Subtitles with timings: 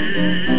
[0.00, 0.49] Help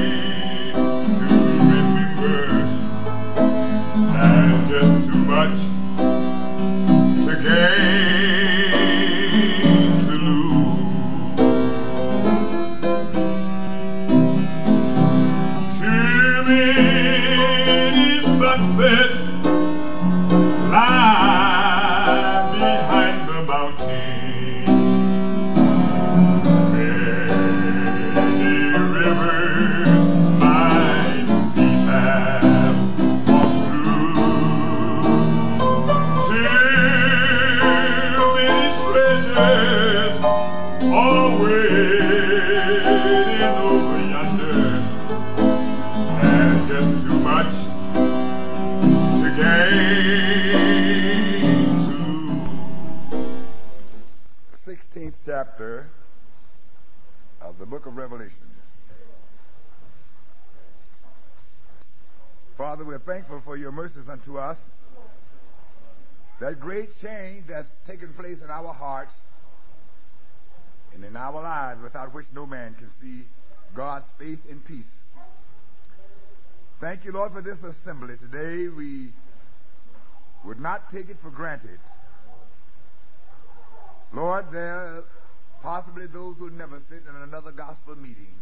[55.61, 55.87] chapter
[57.39, 58.35] of the book of Revelation.
[62.57, 64.57] Father, we're thankful for your mercies unto us.
[66.39, 69.13] That great change that's taken place in our hearts
[70.95, 73.27] and in our lives without which no man can see
[73.75, 74.83] God's face in peace.
[76.79, 78.67] Thank you, Lord, for this assembly today.
[78.75, 79.11] We
[80.43, 81.79] would not take it for granted.
[84.11, 85.03] Lord, there
[85.61, 88.33] possibly those who never sit in another gospel meeting.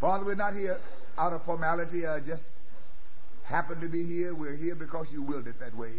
[0.00, 0.78] Father, we're not here
[1.18, 2.42] out of formality or just
[3.44, 4.34] happen to be here.
[4.34, 5.94] We're here because you willed it that way.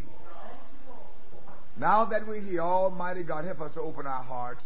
[1.77, 4.63] Now that we're here, Almighty God, help us to open our hearts,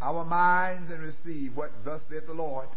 [0.00, 2.68] our minds, and receive what thus saith the Lord.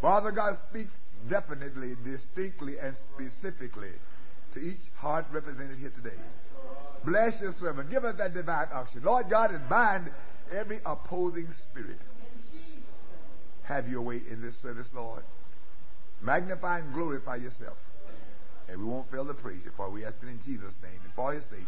[0.00, 0.94] Father God speaks
[1.28, 3.92] definitely, distinctly, and specifically
[4.54, 6.16] to each heart represented here today.
[7.04, 7.90] Bless your servant.
[7.90, 9.02] Give us that divine unction.
[9.02, 10.10] Lord God, and bind
[10.52, 11.98] every opposing spirit.
[13.64, 15.22] Have your way in this service, Lord.
[16.22, 17.76] Magnify and glorify yourself.
[18.68, 21.12] And we won't fail to praise you, for we ask it in Jesus' name and
[21.14, 21.60] for his sake.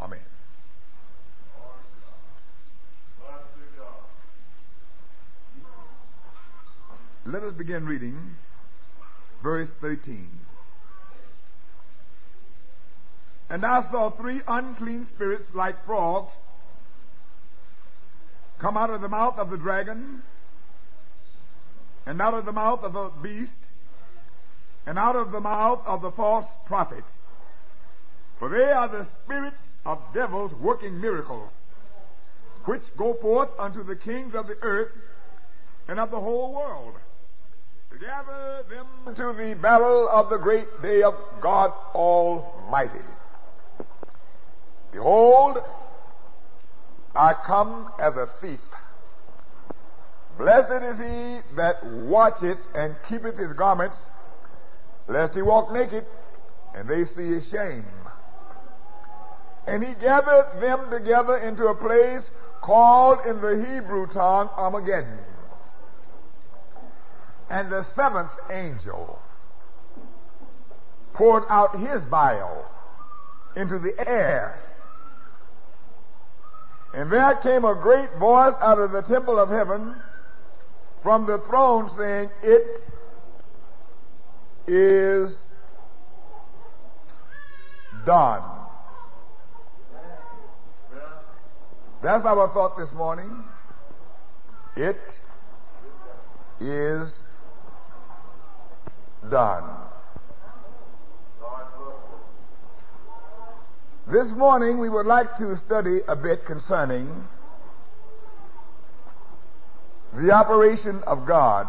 [0.00, 0.18] Amen.
[7.24, 8.18] Let us begin reading
[9.42, 10.28] verse 13.
[13.50, 16.32] And I saw three unclean spirits like frogs
[18.58, 20.22] come out of the mouth of the dragon,
[22.06, 23.52] and out of the mouth of the beast,
[24.84, 27.04] and out of the mouth of the false prophet.
[28.38, 31.50] For they are the spirits of devils working miracles,
[32.64, 34.92] which go forth unto the kings of the earth
[35.86, 36.94] and of the whole world,
[37.92, 43.04] to gather them to the battle of the great day of God Almighty.
[44.92, 45.58] Behold,
[47.14, 48.60] I come as a thief.
[50.38, 53.96] Blessed is he that watcheth and keepeth his garments,
[55.08, 56.06] lest he walk naked,
[56.74, 57.84] and they see his shame.
[59.66, 62.22] And he gathered them together into a place
[62.62, 65.18] called in the Hebrew tongue Armageddon.
[67.50, 69.18] And the seventh angel
[71.14, 72.64] poured out his vial
[73.56, 74.60] into the air
[76.94, 79.94] and there came a great voice out of the temple of heaven
[81.02, 82.66] from the throne saying, It
[84.66, 85.36] is
[88.06, 88.42] done.
[92.02, 93.44] That's our thought this morning.
[94.76, 95.00] It
[96.60, 97.08] is
[99.30, 99.87] done.
[104.10, 107.28] This morning we would like to study a bit concerning
[110.14, 111.66] the operation of God.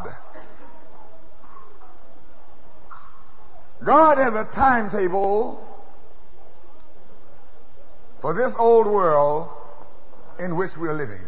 [3.84, 5.68] God has a timetable
[8.22, 9.50] for this old world
[10.40, 11.22] in which we're living.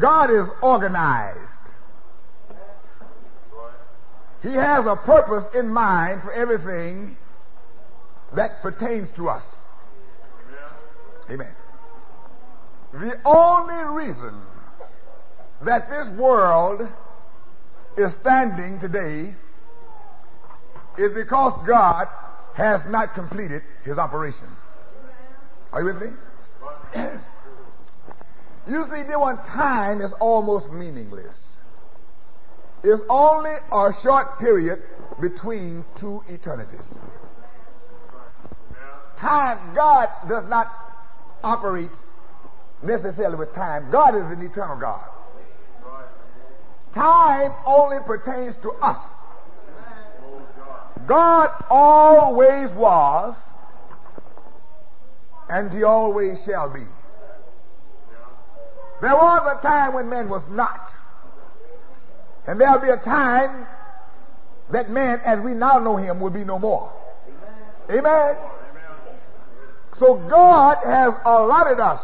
[0.00, 1.55] God is organized.
[4.42, 7.16] He has a purpose in mind for everything
[8.34, 9.42] that pertains to us.
[11.30, 11.52] Amen.
[12.92, 14.40] The only reason
[15.62, 16.88] that this world
[17.96, 19.34] is standing today
[20.98, 22.08] is because God
[22.54, 24.48] has not completed his operation.
[25.72, 26.08] Are you with me?
[28.68, 31.34] you see, there one time is almost meaningless.
[32.88, 34.80] It's only a short period
[35.20, 36.86] between two eternities.
[39.18, 40.68] Time, God does not
[41.42, 41.90] operate
[42.84, 43.90] necessarily with time.
[43.90, 45.04] God is an eternal God.
[46.94, 48.98] Time only pertains to us.
[51.08, 53.34] God always was,
[55.48, 56.84] and he always shall be.
[59.00, 60.92] There was a time when man was not.
[62.46, 63.66] And there'll be a time
[64.70, 66.92] that man, as we now know him, will be no more.
[67.88, 67.98] Amen.
[67.98, 68.36] Amen.
[69.98, 72.00] So God has allotted us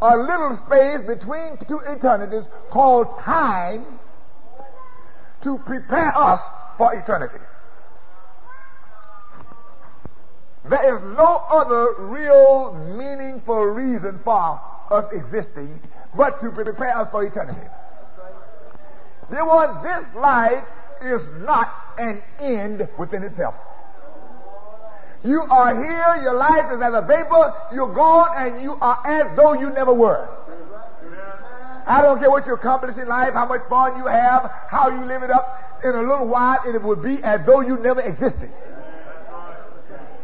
[0.00, 3.98] a little space between two eternities called time
[5.42, 6.40] to prepare us
[6.76, 7.44] for eternity.
[10.68, 14.60] There is no other real meaningful reason for
[14.90, 15.80] us existing
[16.16, 17.66] but to prepare us for eternity.
[19.30, 20.64] There was this life
[21.02, 23.54] is not an end within itself.
[25.24, 29.36] You are here, your life is as a vapor, you're gone, and you are as
[29.36, 30.28] though you never were.
[31.86, 35.04] I don't care what you accomplish in life, how much fun you have, how you
[35.06, 35.80] live it up.
[35.82, 38.50] In a little while, it will be as though you never existed.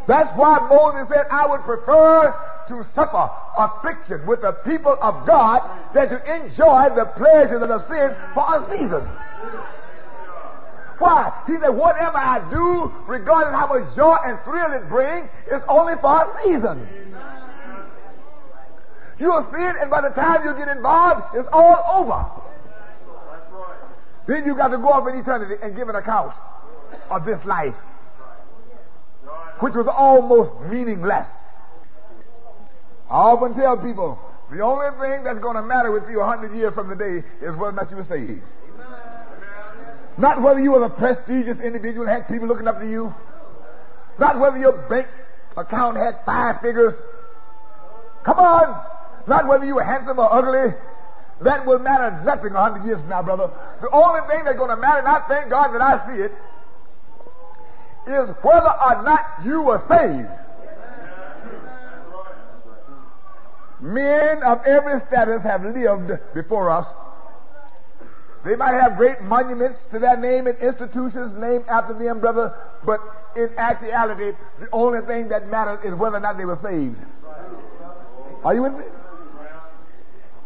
[0.07, 2.35] That's why Moses said, I would prefer
[2.69, 5.63] to suffer affliction with the people of God
[5.95, 9.09] than to enjoy the pleasures of the sin for a season.
[10.99, 11.33] Why?
[11.47, 15.95] He said, whatever I do, regardless how much joy and thrill it brings, is only
[16.01, 16.89] for a season.
[19.19, 22.25] You'll see it, and by the time you get involved, it's all over.
[24.27, 26.33] Then you got to go off in eternity and give an account
[27.11, 27.75] of this life,
[29.61, 31.27] which was almost meaningless.
[33.11, 34.19] I often tell people,
[34.51, 37.57] the only thing that's going to matter with you a hundred years from today is
[37.57, 38.43] whether or not you were saved.
[40.17, 43.13] Not whether you were a prestigious individual and had people looking up to you.
[44.19, 45.09] Not whether your bank
[45.57, 46.95] account had five figures.
[48.23, 48.81] Come on.
[49.27, 50.75] Not whether you were handsome or ugly.
[51.43, 53.51] That will matter nothing a hundred years from now, brother.
[53.81, 56.33] The only thing that's going to matter, and I thank God that I see it,
[58.07, 60.44] is whether or not you were saved.
[63.85, 66.87] Men of every status have lived before us
[68.45, 72.55] they might have great monuments to their name and institutions named after them, brother,
[72.85, 73.01] but
[73.35, 76.99] in actuality, the only thing that matters is whether or not they were saved.
[78.45, 78.85] Are you with me?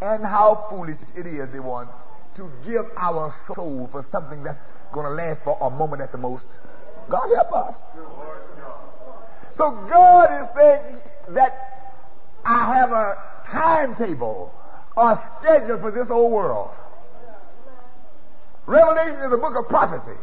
[0.00, 1.88] And how foolish it is, the one,
[2.36, 4.60] to give our soul for something that's
[4.92, 6.46] going to last for a moment at the most.
[7.10, 7.74] God help us.
[9.54, 11.77] So God is saying that
[12.48, 13.16] I have a
[13.50, 14.54] timetable,
[14.96, 16.70] a schedule for this old world.
[18.64, 20.18] Revelation is a book of prophecy.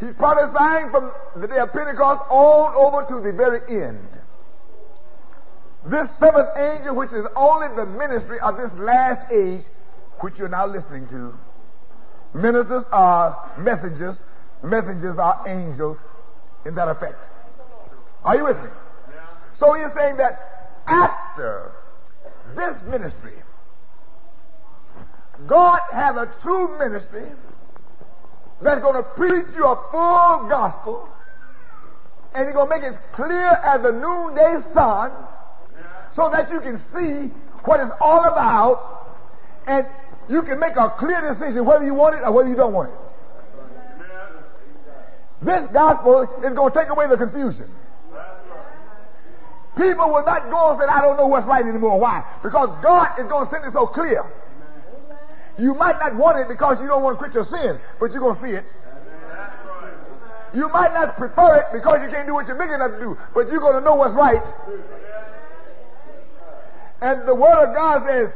[0.00, 4.08] He's prophesying from the day of Pentecost all over to the very end.
[5.86, 9.60] This seventh angel, which is only the ministry of this last age,
[10.20, 11.34] which you're now listening to,
[12.32, 14.16] ministers are messengers,
[14.62, 15.98] messengers are angels
[16.64, 17.22] in that effect.
[18.24, 18.70] Are you with me?
[19.58, 20.53] So he's saying that
[20.86, 21.72] after
[22.56, 23.34] this ministry,
[25.46, 27.28] God has a true ministry
[28.62, 31.08] that's going to preach you a full gospel,
[32.34, 35.12] and he's going to make it clear as a noonday sun,
[36.14, 39.08] so that you can see what it's all about,
[39.66, 39.86] and
[40.28, 42.90] you can make a clear decision whether you want it or whether you don't want
[42.90, 42.98] it.
[45.42, 47.68] This gospel is going to take away the confusion.
[49.76, 51.98] People will not go and say, I don't know what's right anymore.
[51.98, 52.22] Why?
[52.42, 54.22] Because God is going to send it so clear.
[55.58, 58.20] You might not want it because you don't want to quit your sin, but you're
[58.20, 58.64] going to see it.
[60.54, 63.18] You might not prefer it because you can't do what you're big enough to do,
[63.34, 64.42] but you're going to know what's right.
[67.02, 68.30] And the Word of God says,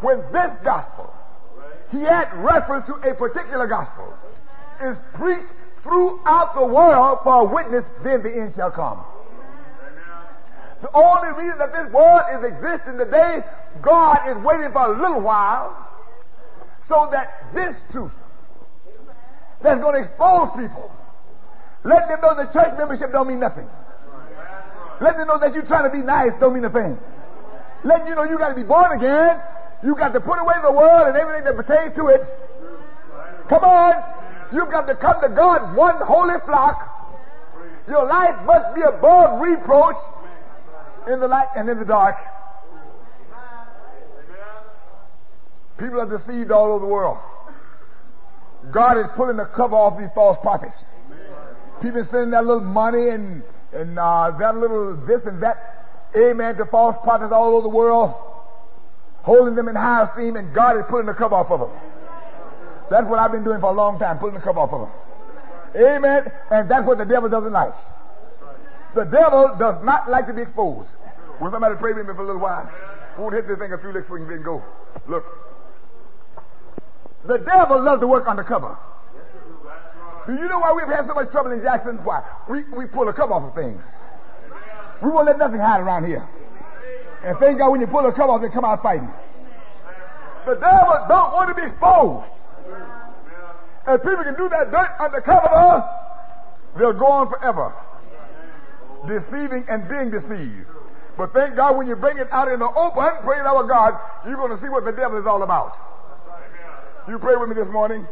[0.00, 1.12] when this gospel,
[1.90, 4.12] he had reference to a particular gospel,
[4.82, 5.48] is preached
[5.82, 9.02] throughout the world for a witness, then the end shall come.
[10.86, 13.42] The only reason that this world is existing today,
[13.82, 15.74] God is waiting for a little while
[16.86, 18.12] so that this truth
[19.62, 20.92] that's going to expose people
[21.82, 23.66] Let them know that church membership don't mean nothing.
[25.00, 26.98] Let them know that you trying to be nice don't mean a thing.
[27.82, 29.40] Let you know you got to be born again.
[29.82, 32.22] You got to put away the world and everything that pertains to it.
[33.48, 33.94] Come on.
[34.52, 36.94] You've got to come to God, one holy flock.
[37.88, 39.96] Your life must be above reproach
[41.06, 42.16] in the light and in the dark.
[45.78, 47.18] People are deceived all over the world.
[48.72, 50.74] God is pulling the cover off these false prophets.
[51.82, 55.56] People spending that little money and and uh, that little this and that,
[56.16, 58.14] amen, to false prophets all over the world,
[59.22, 61.70] holding them in high esteem, and God is pulling the cover off of them.
[62.90, 64.90] That's what I've been doing for a long time, pulling the cover off of them.
[65.76, 66.32] Amen.
[66.50, 67.74] And that's what the devil doesn't like.
[68.94, 70.88] The devil does not like to be exposed.
[71.40, 72.70] Will somebody pray with me for a little while?
[73.18, 74.62] Won't hit this thing a few licks you can go.
[75.06, 75.24] Look.
[77.26, 78.76] The devil loves to work undercover.
[80.26, 81.98] Do you know why we've had so much trouble in Jackson?
[82.04, 82.22] Why?
[82.48, 83.82] We, we pull the cover off of things.
[85.02, 86.26] We won't let nothing hide around here.
[87.22, 89.10] And thank God when you pull the cover off, they come out fighting.
[90.46, 92.30] The devil don't want to be exposed.
[93.86, 95.84] And people can do that dirt undercover,
[96.76, 97.72] they'll go on forever.
[99.06, 100.66] Deceiving and being deceived.
[101.16, 104.36] But thank God when you bring it out in the open, praise our God, you're
[104.36, 105.72] going to see what the devil is all about.
[107.08, 108.06] You pray with me this morning.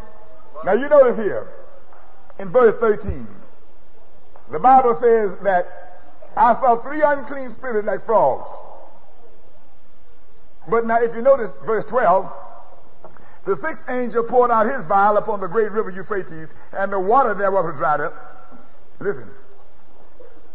[0.64, 1.48] Now you notice here,
[2.38, 3.26] in verse 13,
[4.50, 5.66] the Bible says that
[6.36, 8.48] I saw three unclean spirits like frogs.
[10.68, 12.32] But now if you notice verse 12,
[13.46, 17.34] the sixth angel poured out his vial upon the great river Euphrates, and the water
[17.34, 18.14] thereof was dried up.
[19.00, 19.28] Listen,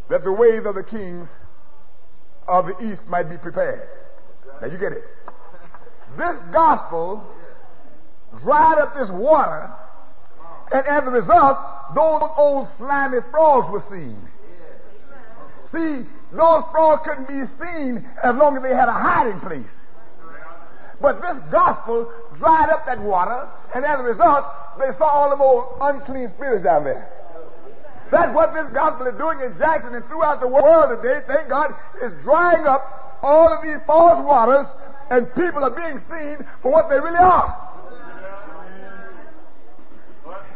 [0.10, 1.30] that the ways of the kings
[2.50, 3.88] of the east might be prepared.
[4.62, 5.04] Now you get it.
[6.18, 7.24] This gospel
[8.42, 9.72] dried up this water,
[10.74, 11.58] and as a result,
[11.96, 14.18] those old slimy frogs were seen.
[15.72, 19.70] See, those frogs couldn't be seen as long as they had a hiding place.
[21.02, 24.46] But this gospel dried up that water, and as a result,
[24.80, 27.19] they saw all the old unclean spirits down there.
[28.12, 31.22] That's what this gospel is doing in Jackson and throughout the world today.
[31.28, 34.66] Thank God, is drying up all of these false waters,
[35.12, 37.70] and people are being seen for what they really are.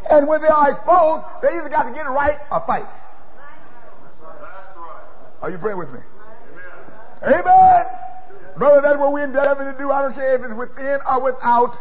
[0.10, 2.89] And when they are exposed, they either got to get it right or fight.
[5.41, 6.00] Are you praying with me?
[7.22, 7.43] Amen.
[7.45, 7.86] Amen.
[8.57, 9.91] Brother, that's what we endeavor to do.
[9.91, 11.77] I don't care if it's within or without.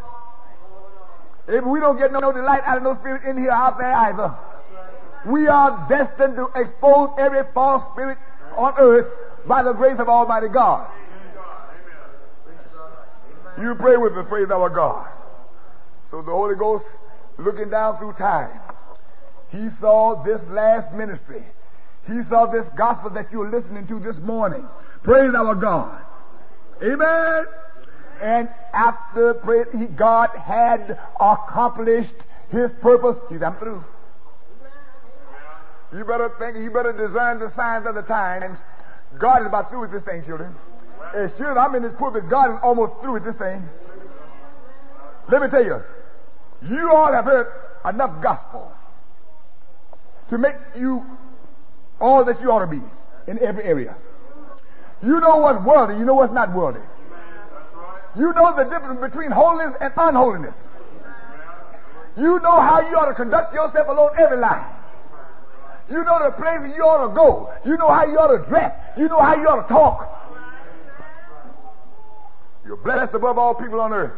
[1.48, 3.92] If we don't get no, no delight out of no spirit in here out there
[3.92, 4.34] either.
[5.26, 8.18] We are destined to expose every false spirit
[8.56, 9.06] on earth
[9.46, 10.90] by the grace of Almighty God.
[13.60, 15.08] You pray with the praise our God.
[16.10, 16.84] So the Holy Ghost,
[17.38, 18.60] looking down through time,
[19.50, 21.44] he saw this last ministry.
[22.06, 24.66] He saw this gospel that you're listening to this morning.
[25.02, 26.02] Praise our God.
[26.82, 27.44] Amen.
[28.20, 32.14] And after praise, God had accomplished
[32.50, 33.18] his purpose.
[33.28, 33.84] He's I'm through.
[35.94, 38.58] You better think, you better discern the signs of the times.
[39.18, 40.54] God is about through with this thing, children.
[41.14, 43.62] As sure as I'm in this pulpit, God is almost through with this thing.
[45.28, 45.82] Let me tell you,
[46.62, 47.46] you all have heard
[47.84, 48.72] enough gospel
[50.30, 51.04] to make you
[52.00, 52.80] all that you ought to be
[53.28, 53.96] in every area.
[55.02, 56.82] You know what's worldly, you know what's not worldly.
[58.16, 60.54] You know the difference between holiness and unholiness.
[62.16, 64.81] You know how you ought to conduct yourself along every line.
[65.90, 67.52] You know the places you ought to go.
[67.64, 68.72] You know how you ought to dress.
[68.96, 70.08] You know how you ought to talk.
[72.64, 74.12] You're blessed above all people on earth.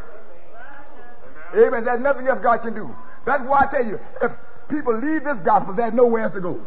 [1.55, 1.85] Amen.
[1.85, 2.95] There's nothing else God can do.
[3.25, 4.33] That's why I tell you, if
[4.69, 6.61] people leave this gospel, there's nowhere else to go.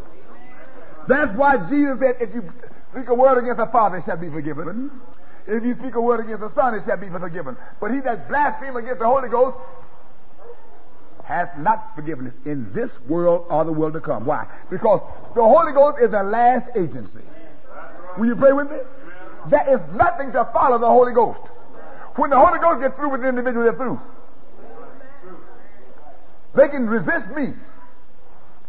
[1.07, 2.43] That's why Jesus said, if you
[2.91, 4.91] speak a word against a father, it shall be forgiven.
[5.45, 7.55] If you speak a word against the Son, it shall be forgiven.
[7.79, 9.55] But he that blasphemes against the Holy Ghost
[11.27, 14.25] hath not forgiveness in this world or the world to come.
[14.25, 14.47] Why?
[14.69, 15.01] Because
[15.35, 17.19] the Holy Ghost is the last agency.
[18.17, 18.77] Will you pray with me?
[19.49, 21.41] There is nothing to follow the Holy Ghost.
[22.15, 23.99] When the Holy Ghost gets through with the individual, they're through.
[26.55, 27.53] They can resist me.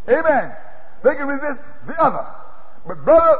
[0.08, 0.52] Amen.
[1.04, 2.26] They can resist the other.
[2.88, 3.38] But brother,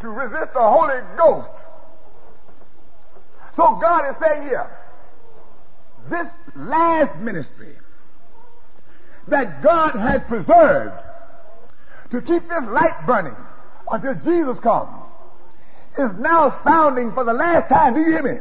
[0.00, 1.50] to resist the Holy Ghost.
[3.54, 4.70] So God is saying here,
[6.08, 7.76] this last ministry
[9.28, 11.02] that God had preserved
[12.10, 13.36] to keep this light burning
[13.90, 15.06] until Jesus comes
[15.98, 17.94] is now sounding for the last time.
[17.94, 18.40] Do you hear me?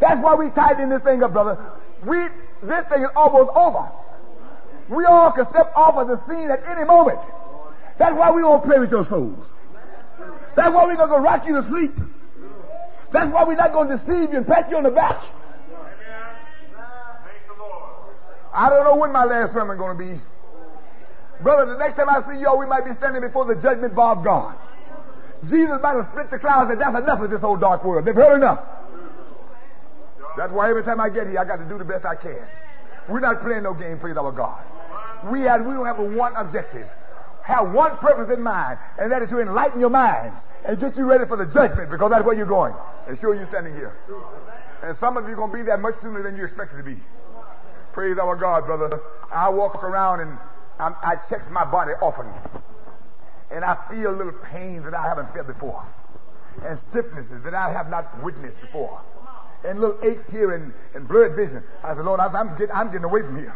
[0.00, 1.58] That's why we tighten this thing up, brother.
[2.04, 2.28] We
[2.62, 3.90] this thing is almost over.
[4.88, 7.20] We all can step off of the scene at any moment.
[7.98, 9.38] That's why we won't play with your souls.
[10.56, 11.92] That's why we're not going to rock you to sleep.
[13.12, 15.22] That's why we're not going to deceive you and pat you on the back.
[18.54, 20.20] I don't know when my last sermon going to be.
[21.42, 24.16] Brother, the next time I see y'all, we might be standing before the judgment bar
[24.16, 24.56] of God.
[25.50, 28.06] Jesus might have split the clouds and that's enough of this old dark world.
[28.06, 28.64] They've heard enough.
[30.38, 32.46] That's why every time I get here, I got to do the best I can.
[33.08, 34.64] We're not playing no game, praise our God.
[35.30, 36.88] We had, we have one objective.
[37.42, 41.04] Have one purpose in mind, and that is to enlighten your minds and get you
[41.04, 42.72] ready for the judgment because that's where you're going.
[43.06, 43.94] And sure you're standing here.
[44.82, 46.82] And some of you are going to be there much sooner than you expected to
[46.82, 46.96] be.
[47.94, 49.00] Praise our God, brother.
[49.32, 50.36] I walk around and
[50.80, 52.26] I'm, i check my body often.
[53.52, 55.86] And I feel little pains that I haven't felt before.
[56.60, 59.00] And stiffnesses that I have not witnessed before.
[59.64, 61.62] And little aches here and, and blurred vision.
[61.84, 63.54] I said, Lord, I'm, getting, I'm getting away from here.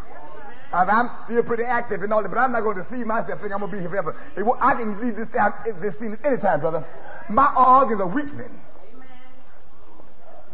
[0.72, 3.54] I'm still pretty active and all that, but I'm not going to deceive myself thinking
[3.54, 4.14] I'm going to be here forever.
[4.60, 5.28] I can leave this,
[5.82, 6.86] this scene at any time, brother.
[7.28, 8.54] My organs are weakening.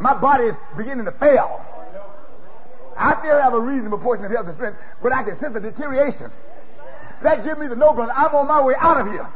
[0.00, 1.74] My body is beginning to fail.
[2.97, 5.61] I still have a reasonable portion of health and strength, but I can sense the
[5.61, 6.31] deterioration.
[7.23, 8.13] That gives me the no, brother.
[8.13, 9.27] I'm on my way out of here.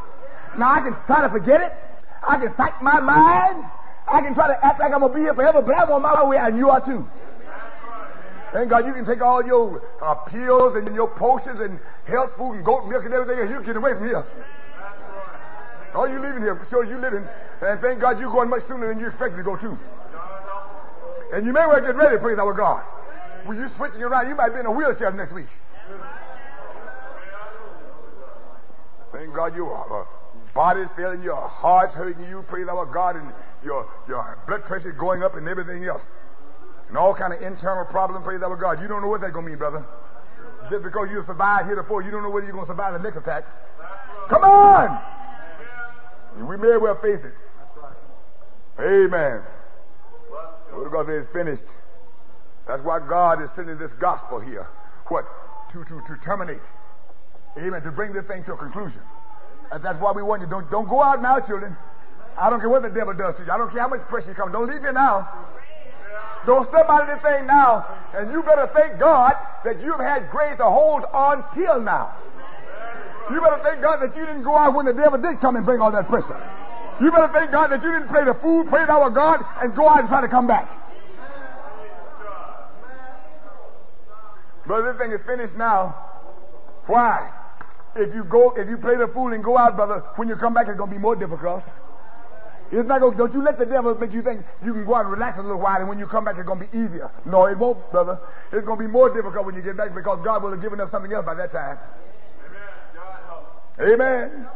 [0.59, 1.73] Now I can try to forget it.
[2.27, 3.65] I can psych my mind.
[4.11, 6.25] I can try to act like I'm to be here forever, but I'm on my
[6.25, 7.07] way out, and you are too.
[8.53, 12.55] Thank God you can take all your uh, pills and your potions and health food
[12.55, 13.50] and goat milk and everything else.
[13.50, 14.25] You get away from here.
[15.95, 17.27] All you leaving here sure you living.
[17.61, 19.77] And thank God you're going much sooner than you expected to go too.
[21.33, 22.85] And you may well get ready, praise our God.
[23.49, 25.49] When you're switching around, you might be in a wheelchair next week.
[29.11, 30.05] Thank God your uh,
[30.52, 33.33] body's failing, your heart's hurting you, praise our God, and
[33.64, 36.02] your, your blood pressure going up and everything else
[36.88, 38.83] and all kind of internal problems, praise our God.
[38.83, 39.85] You don't know what that's going to mean, brother.
[40.69, 42.99] Just because you survived here before, you don't know whether you're going to survive the
[42.99, 43.45] next attack.
[44.28, 45.00] Come on!
[46.47, 47.33] We may well face it.
[48.78, 49.43] Amen.
[50.73, 51.65] Word God is finished.
[52.69, 54.69] That's why God is sending this gospel here.
[55.09, 55.25] What?
[55.73, 56.63] To, to, to terminate.
[57.57, 57.83] Amen.
[57.83, 59.00] To bring this thing to a conclusion.
[59.73, 60.49] And that's why we want you.
[60.49, 61.76] Don't, don't go out now, children.
[62.37, 63.50] I don't care what the devil does to you.
[63.50, 64.52] I don't care how much pressure comes.
[64.52, 65.49] Don't leave here now.
[66.47, 67.85] Don't step out of this thing now.
[68.15, 69.33] And you better thank God
[69.65, 72.15] that you've had grace to hold on till now.
[73.33, 75.65] You better thank God that you didn't go out when the devil did come and
[75.65, 76.39] bring all that pressure.
[77.00, 79.89] You better thank God that you didn't play the fool, pray our God, and go
[79.89, 80.69] out and try to come back.
[84.69, 85.97] Brother, this thing is finished now.
[86.87, 87.33] Why?
[87.97, 90.52] If you go, if you play the fool and go out, brother, when you come
[90.52, 91.65] back, it's going to be more difficult.
[92.71, 95.07] It's not going, don't you let the devil make you think you can go out
[95.09, 97.11] and relax a little while and when you come back it's going to be easier.
[97.25, 98.21] No, it won't, brother.
[98.52, 100.78] It's going to be more difficult when you get back because God will have given
[100.78, 101.78] us something else by that time.
[103.81, 103.95] Amen.
[103.95, 104.47] Amen.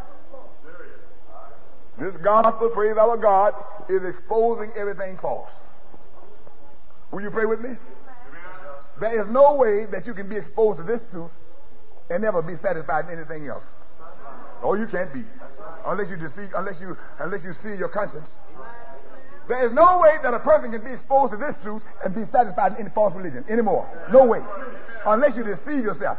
[1.98, 3.54] This gospel, praise our God,
[3.88, 5.50] is exposing everything false.
[7.12, 7.76] Will you pray with me?
[9.02, 11.32] There is no way that you can be exposed to this truth
[12.08, 13.64] and never be satisfied in anything else.
[14.62, 15.24] Oh, you can't be
[15.86, 18.28] unless you deceive, unless you, unless you see your conscience.
[19.48, 22.22] There is no way that a person can be exposed to this truth and be
[22.30, 23.90] satisfied in any false religion anymore.
[24.12, 24.38] No way.
[25.04, 26.18] Unless you deceive yourself.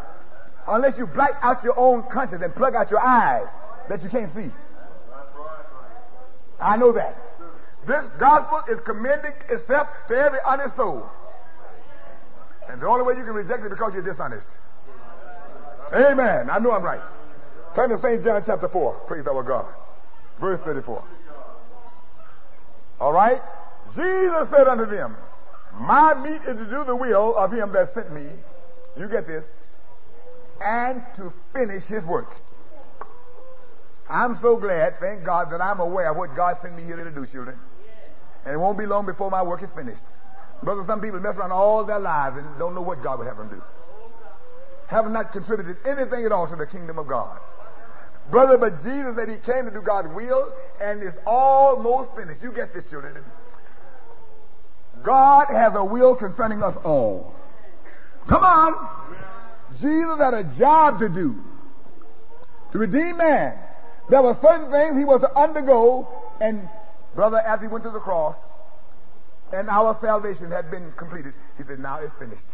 [0.67, 3.47] Unless you black out your own conscience and plug out your eyes
[3.87, 4.51] that you can't see.
[6.59, 7.15] I know that.
[7.87, 11.09] This gospel is commending itself to every honest soul.
[12.69, 14.47] And the only way you can reject it because you're dishonest.
[15.93, 16.49] Amen.
[16.49, 17.02] I know I'm right.
[17.76, 18.23] Turn to St.
[18.23, 18.93] John chapter 4.
[19.08, 19.65] Praise our God.
[20.39, 21.04] Verse 34.
[22.99, 23.41] All right?
[23.95, 25.15] Jesus said unto them,
[25.80, 28.28] My meat is to do the will of him that sent me.
[28.97, 29.45] You get this.
[30.62, 32.30] And to finish his work.
[34.10, 37.12] I'm so glad, thank God, that I'm aware of what God sent me here to
[37.12, 37.58] do, children.
[38.45, 40.02] And it won't be long before my work is finished.
[40.63, 43.38] Brother, some people mess around all their lives and don't know what God would have
[43.38, 43.62] them do.
[44.88, 47.39] Have not contributed anything at all to the kingdom of God.
[48.32, 52.41] Brother, but Jesus said he came to do God's will and it's almost finished.
[52.41, 53.17] You get this, children.
[55.04, 57.36] God has a will concerning us all.
[58.30, 58.89] Come on.
[59.82, 61.36] Jesus had a job to do
[62.73, 63.58] to redeem man.
[64.10, 66.08] There were certain things he was to undergo,
[66.41, 66.67] and
[67.15, 68.36] brother, as he went to the cross,
[69.53, 72.45] and our salvation had been completed, he said, "Now it's finished."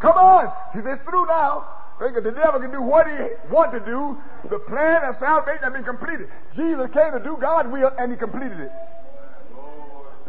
[0.00, 3.16] Come on, he said, "Through now." The devil can do what he
[3.48, 4.18] want to do.
[4.50, 6.28] The plan of salvation has been completed.
[6.52, 8.72] Jesus came to do God's will and he completed it.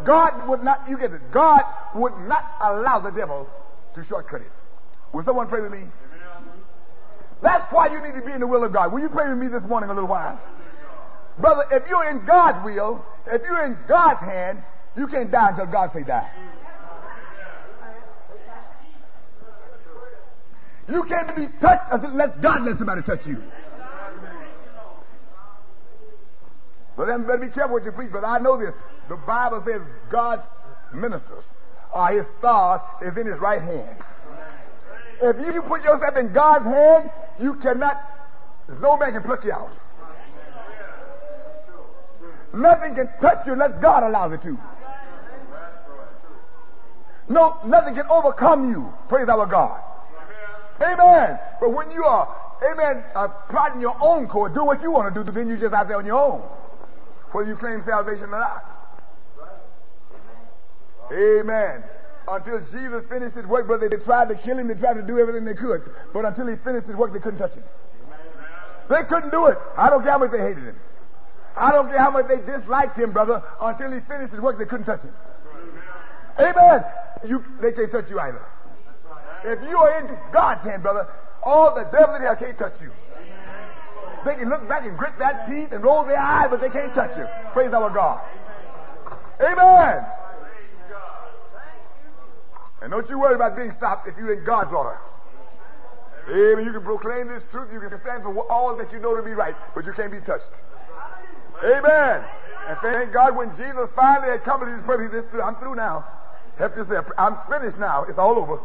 [0.05, 1.63] God would not, you get it, God
[1.95, 3.49] would not allow the devil
[3.95, 4.51] to shortcut it.
[5.11, 5.85] Will someone pray with me?
[7.41, 8.93] That's why you need to be in the will of God.
[8.93, 10.39] Will you pray with me this morning a little while?
[11.39, 14.63] Brother, if you're in God's will, if you're in God's hand,
[14.97, 16.29] you can't die until God say die.
[20.87, 23.41] You can't be touched until let God let somebody touch you.
[26.95, 28.27] But then better be careful what you preach, brother.
[28.27, 28.73] I know this.
[29.09, 30.43] The Bible says God's
[30.93, 31.43] ministers
[31.91, 33.97] are his stars is in his right hand.
[35.21, 37.97] If you put yourself in God's hand, you cannot,
[38.81, 39.71] no man can pluck you out.
[42.53, 44.57] Nothing can touch you unless God allows it to.
[47.27, 48.93] No, nothing can overcome you.
[49.09, 49.81] Praise our God.
[50.81, 51.39] Amen.
[51.59, 52.27] But when you are,
[52.71, 55.73] amen, uh, plotting your own course, do what you want to do, then you're just
[55.73, 56.41] out there on your own.
[57.31, 58.63] Whether you claim salvation or not.
[61.11, 61.83] Amen.
[62.27, 65.19] Until Jesus finished his work, brother, they tried to kill him, they tried to do
[65.19, 65.81] everything they could.
[66.13, 67.63] But until he finished his work, they couldn't touch him.
[68.89, 69.57] They couldn't do it.
[69.77, 70.75] I don't care how much they hated him.
[71.55, 73.41] I don't care how much they disliked him, brother.
[73.61, 75.13] Until he finished his work, they couldn't touch him.
[76.39, 76.83] Amen.
[77.25, 78.41] You, they can't touch you either.
[79.43, 81.07] If you are in God's hand, brother,
[81.43, 82.91] all the devil in hell can't touch you.
[84.25, 86.93] They can look back and grit their teeth and roll their eyes, but they can't
[86.95, 87.27] touch you.
[87.53, 88.25] Praise our God.
[89.39, 90.03] Amen.
[92.81, 94.97] And don't you worry about being stopped if you're in God's order.
[96.27, 96.65] Amen.
[96.65, 97.69] You can proclaim this truth.
[97.71, 100.21] You can stand for all that you know to be right, but you can't be
[100.21, 100.49] touched.
[101.63, 102.25] Amen.
[102.67, 106.03] And thank God when Jesus finally accomplished his purpose, he said, I'm through now.
[106.57, 107.05] Help yourself.
[107.17, 108.05] I'm finished now.
[108.07, 108.59] It's all over.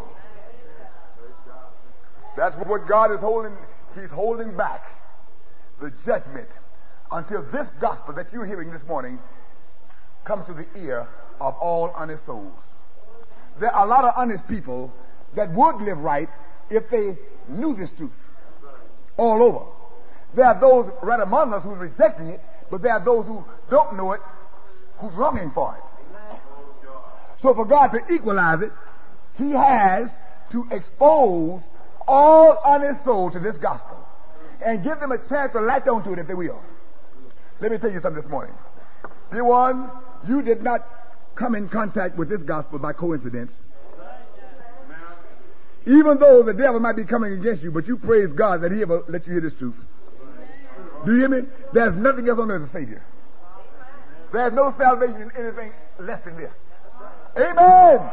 [2.36, 3.56] That's what God is holding.
[3.94, 4.82] He's holding back
[5.80, 6.48] the judgment
[7.10, 9.18] until this gospel that you're hearing this morning
[10.24, 11.08] comes to the ear
[11.40, 12.52] of all honest souls.
[13.58, 14.92] There are a lot of honest people
[15.34, 16.28] that would live right
[16.70, 18.12] if they knew this truth
[19.16, 19.64] all over.
[20.34, 23.96] There are those right among us who's rejecting it, but there are those who don't
[23.96, 24.20] know it
[24.98, 25.89] who's longing for it.
[27.42, 28.72] So for God to equalize it,
[29.36, 30.10] He has
[30.52, 31.62] to expose
[32.06, 34.06] all honest souls to this gospel
[34.64, 36.62] and give them a chance to latch onto it if they will.
[37.60, 38.54] Let me tell you something this morning.
[39.32, 39.90] Dear one,
[40.28, 40.84] you did not
[41.34, 43.52] come in contact with this gospel by coincidence.
[45.86, 48.82] Even though the devil might be coming against you, but you praise God that he
[48.82, 49.76] ever let you hear this truth.
[51.06, 51.48] Do you hear me?
[51.72, 53.00] There's nothing else on earth to save you.
[54.32, 56.52] There's no salvation in anything less than this.
[57.36, 58.10] Amen.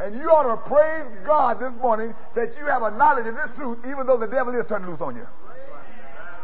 [0.00, 3.50] And you ought to praise God this morning that you have a knowledge of this
[3.56, 5.26] truth, even though the devil is turning loose on you.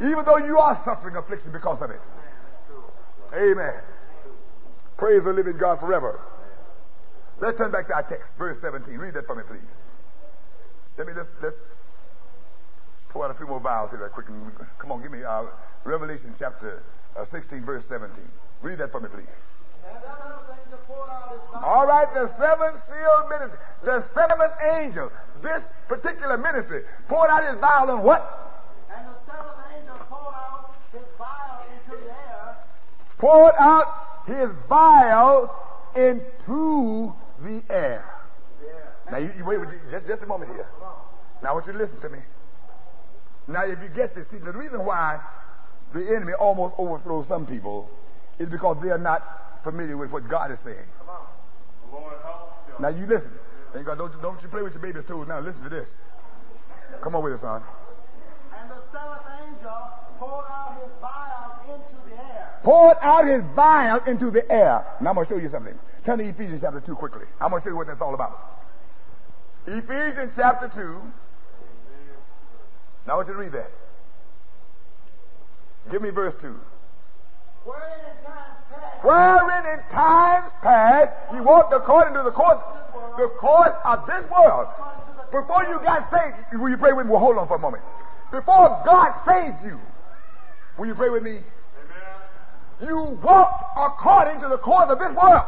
[0.01, 2.03] Even though you are suffering affliction because of it.
[3.33, 3.81] Amen.
[4.97, 6.21] Praise the living God forever.
[7.41, 8.95] Let's turn back to our text, verse 17.
[8.99, 9.61] Read that for me, please.
[10.99, 11.57] Let me just let's
[13.11, 14.27] pull out a few more vials here, right quick.
[14.27, 15.47] Come on, give me uh,
[15.85, 16.83] Revelation chapter
[17.17, 18.15] uh, 16, verse 17.
[18.63, 19.27] Read that for me, please.
[21.65, 25.11] All right, the seventh seal ministry, the seventh angel,
[25.43, 28.21] this particular ministry, poured out his vial on what?
[28.95, 32.57] And the seventh angel poured out his vial into the air.
[33.17, 33.87] Poured out
[34.27, 35.51] his vial
[35.97, 38.05] into the air.
[39.11, 40.67] Now, you, you wait just, just a moment here.
[41.43, 42.19] Now, I want you to listen to me.
[43.49, 45.21] Now, if you get this, see, the reason why
[45.93, 47.89] the enemy almost overthrows some people
[48.39, 50.87] is because they are not familiar with what God is saying.
[52.79, 53.31] Now, you listen.
[53.73, 55.27] Thank God, don't, you- don't you play with your baby's toes.
[55.27, 55.89] Now, listen to this.
[57.03, 57.63] Come on with us, son.
[58.57, 62.51] And the seventh angel poured out his vial into the air.
[62.63, 64.85] poured out his vial into the air.
[65.01, 65.75] Now I'm going to show you something.
[66.05, 67.27] Turn to Ephesians chapter 2 quickly.
[67.41, 68.39] I'm going to show you what that's all about.
[69.67, 70.81] Ephesians chapter 2.
[73.07, 73.71] Now I want you to read that.
[75.91, 76.55] Give me verse 2.
[77.65, 78.57] Wherein in times
[79.03, 82.63] Wherein in times past you walked according to the course,
[83.19, 84.69] the course of this world.
[85.31, 87.13] Before you got saved, will you pray with me?
[87.13, 87.83] Well, hold on for a moment.
[88.31, 89.79] Before God saved you,
[90.79, 91.41] will you pray with me?
[92.81, 95.47] You walked according to the course of this world.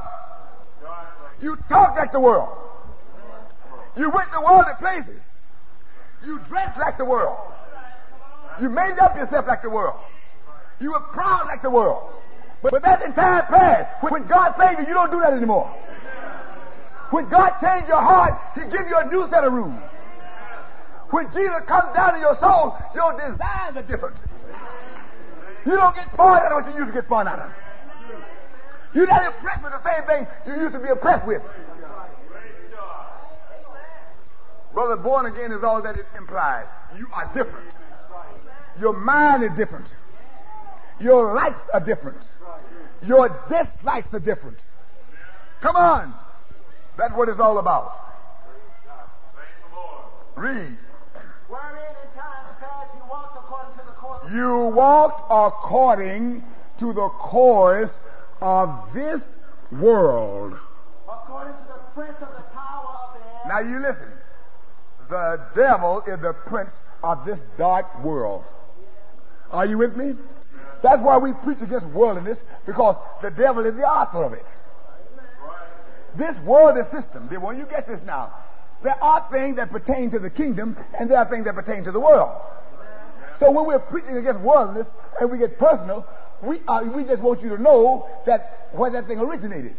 [1.40, 2.56] You talked like the world.
[3.96, 5.22] You went to worldly places.
[6.24, 7.38] You dressed like the world.
[8.60, 10.00] You made up yourself like the world.
[10.80, 12.12] You were proud like the world.
[12.62, 13.52] But, but that's in past.
[14.02, 15.68] When, God saved you, you don't do that anymore.
[17.10, 19.80] When God changed your heart, He give you a new set of rules.
[21.10, 24.16] When Jesus comes down to your soul, your desires are different.
[25.64, 27.52] You don't get fun out of what you used to get fun out of.
[28.94, 31.42] You're not impressed with the same thing you used to be impressed with.
[34.72, 36.66] Brother, born again is all that it implies.
[36.98, 37.72] You are different.
[38.78, 39.86] Your mind is different.
[41.00, 42.18] Your likes are different.
[43.06, 44.58] Your dislikes are different.
[45.60, 46.14] Come on.
[46.96, 47.92] That's what it's all about.
[50.36, 50.78] Read.
[51.48, 56.44] Wherein in times past you walked according to the course of You walked according
[56.78, 57.92] to the course
[58.40, 59.22] of this
[59.72, 60.58] world.
[61.08, 63.42] according to the prince of the power of the air.
[63.48, 64.12] Now you listen.
[65.08, 68.44] The devil is the prince of this dark world.
[69.50, 70.14] Are you with me?
[70.82, 74.44] That's why we preach against worldliness, because the devil is the author of it.
[76.16, 77.28] This world is system.
[77.40, 78.32] When you get this now,
[78.82, 81.92] there are things that pertain to the kingdom, and there are things that pertain to
[81.92, 82.30] the world.
[83.38, 84.86] So when we're preaching against worldliness
[85.20, 86.06] and we get personal,
[86.42, 89.76] we are, we just want you to know that where that thing originated.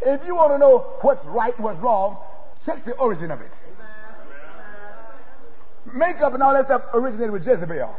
[0.00, 2.18] If you want to know what's right what's wrong,
[2.64, 3.52] check the origin of it.
[5.94, 7.96] Makeup and all that stuff originated with Jezebel.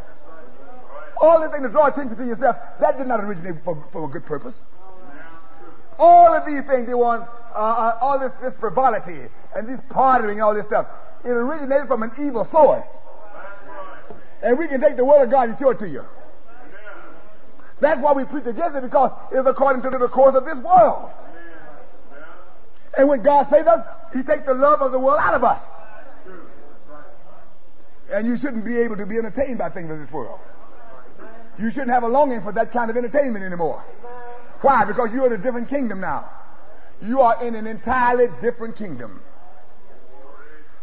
[1.21, 4.07] All the thing to draw attention to yourself, that did not originate for, for a
[4.07, 4.55] good purpose.
[5.97, 10.41] All of these things they want, uh, uh, all this, this frivolity and this partying
[10.41, 10.87] all this stuff,
[11.25, 12.85] it originated from an evil source.
[14.41, 16.03] And we can take the word of God and show it to you.
[17.81, 21.11] That's why we preach against it because it's according to the course of this world.
[22.97, 25.59] And when God saves us, He takes the love of the world out of us.
[28.11, 30.39] And you shouldn't be able to be entertained by things of this world.
[31.59, 33.83] You shouldn't have a longing for that kind of entertainment anymore.
[34.61, 34.85] Why?
[34.85, 36.29] Because you're in a different kingdom now.
[37.01, 39.21] You are in an entirely different kingdom.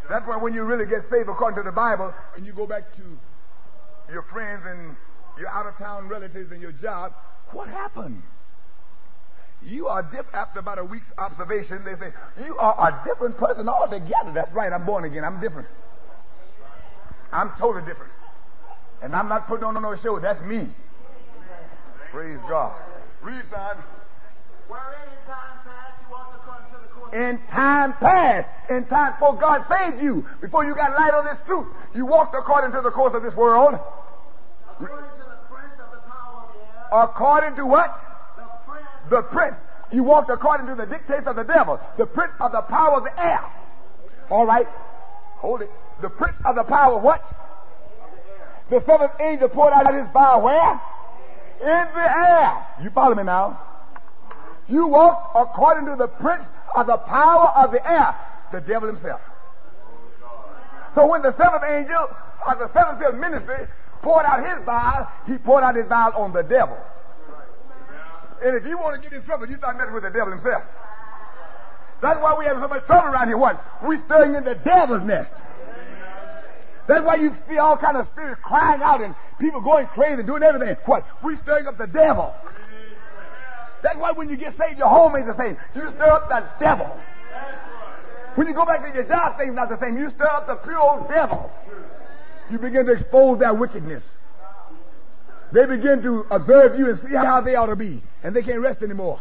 [0.09, 2.93] That's why when you really get saved according to the Bible and you go back
[2.95, 3.03] to
[4.12, 4.97] your friends and
[5.39, 7.12] your out of town relatives and your job,
[7.53, 8.23] what happened?
[9.62, 10.35] You are different.
[10.35, 12.12] After about a week's observation, they say,
[12.45, 14.33] You are a different person altogether.
[14.33, 15.25] That's right, I'm born again.
[15.25, 15.69] I'm different.
[17.33, 18.12] I'm totally different.
[19.07, 20.19] And I'm not putting on no show.
[20.19, 20.66] That's me.
[22.11, 22.75] Praise God.
[23.23, 23.79] Read, son.
[24.66, 29.12] Wherein in times past you walked according to the course In time past, in time
[29.12, 32.83] before God saved you, before you got light on this truth, you walked according to
[32.83, 33.79] the course of this world.
[34.75, 37.05] according to the prince of the power of the air.
[37.05, 37.95] According to what?
[38.35, 39.57] The prince The prince.
[39.92, 41.79] You walked according to the dictates of the devil.
[41.97, 43.45] The prince of the power of the air.
[44.31, 44.66] All right.
[45.38, 45.71] Hold it.
[46.03, 47.23] The prince of the power of what?
[48.68, 50.81] The seventh angel poured out his vial where?
[51.61, 52.66] In the air.
[52.83, 53.61] You follow me now?
[54.68, 56.42] You walked according to the prince
[56.74, 58.14] of the power of the air,
[58.52, 59.20] the devil himself.
[60.94, 62.09] So when the seventh angel
[62.46, 63.68] of the seventh seal ministry
[64.02, 66.76] poured out his vial, he poured out his vial on the devil.
[68.42, 70.62] And if you want to get in trouble, you start messing with the devil himself.
[72.02, 73.38] That's why we have so much trouble around here.
[73.38, 73.62] What?
[73.83, 75.33] We stirring in the devil's nest.
[76.87, 80.27] That's why you see all kind of spirits crying out and people going crazy, and
[80.27, 80.77] doing everything.
[80.87, 81.05] What?
[81.25, 82.35] We stirring up the devil.
[83.83, 85.57] That's why when you get saved, your home ain't the same.
[85.75, 87.01] You stir up the devil.
[88.37, 89.96] When you go back to your job, things not the same.
[89.96, 91.51] You stir up the pure old devil.
[92.51, 94.05] You begin to expose their wickedness.
[95.53, 98.61] They begin to observe you and see how they ought to be, and they can't
[98.61, 99.20] rest anymore.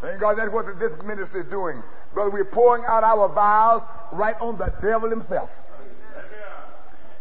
[0.00, 1.82] Thank God that's what this ministry is doing.
[2.14, 5.50] Brother, we're pouring out our vials right on the devil himself.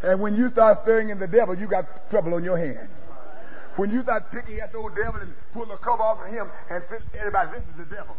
[0.01, 2.89] And when you start stirring in the devil, you got trouble on your hand.
[3.75, 6.49] When you start picking at the old devil and pulling the cover off of him
[6.69, 8.15] and say, everybody, this is the devil.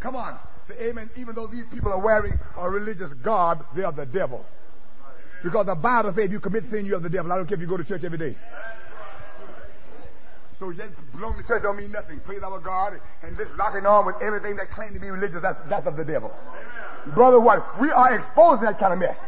[0.00, 0.38] Come on.
[0.68, 1.10] Say amen.
[1.16, 4.44] Even though these people are wearing a religious garb, they are the devil.
[5.42, 7.30] Because the Bible says if you commit sin, you are the devil.
[7.30, 8.36] I don't care if you go to church every day.
[10.58, 12.18] So just belong to church don't mean nothing.
[12.20, 15.60] Praise our God and just locking on with everything that claim to be religious, that's,
[15.68, 16.34] that's of the devil.
[17.14, 17.78] Brother, what?
[17.80, 19.18] We are exposing that kind of mess.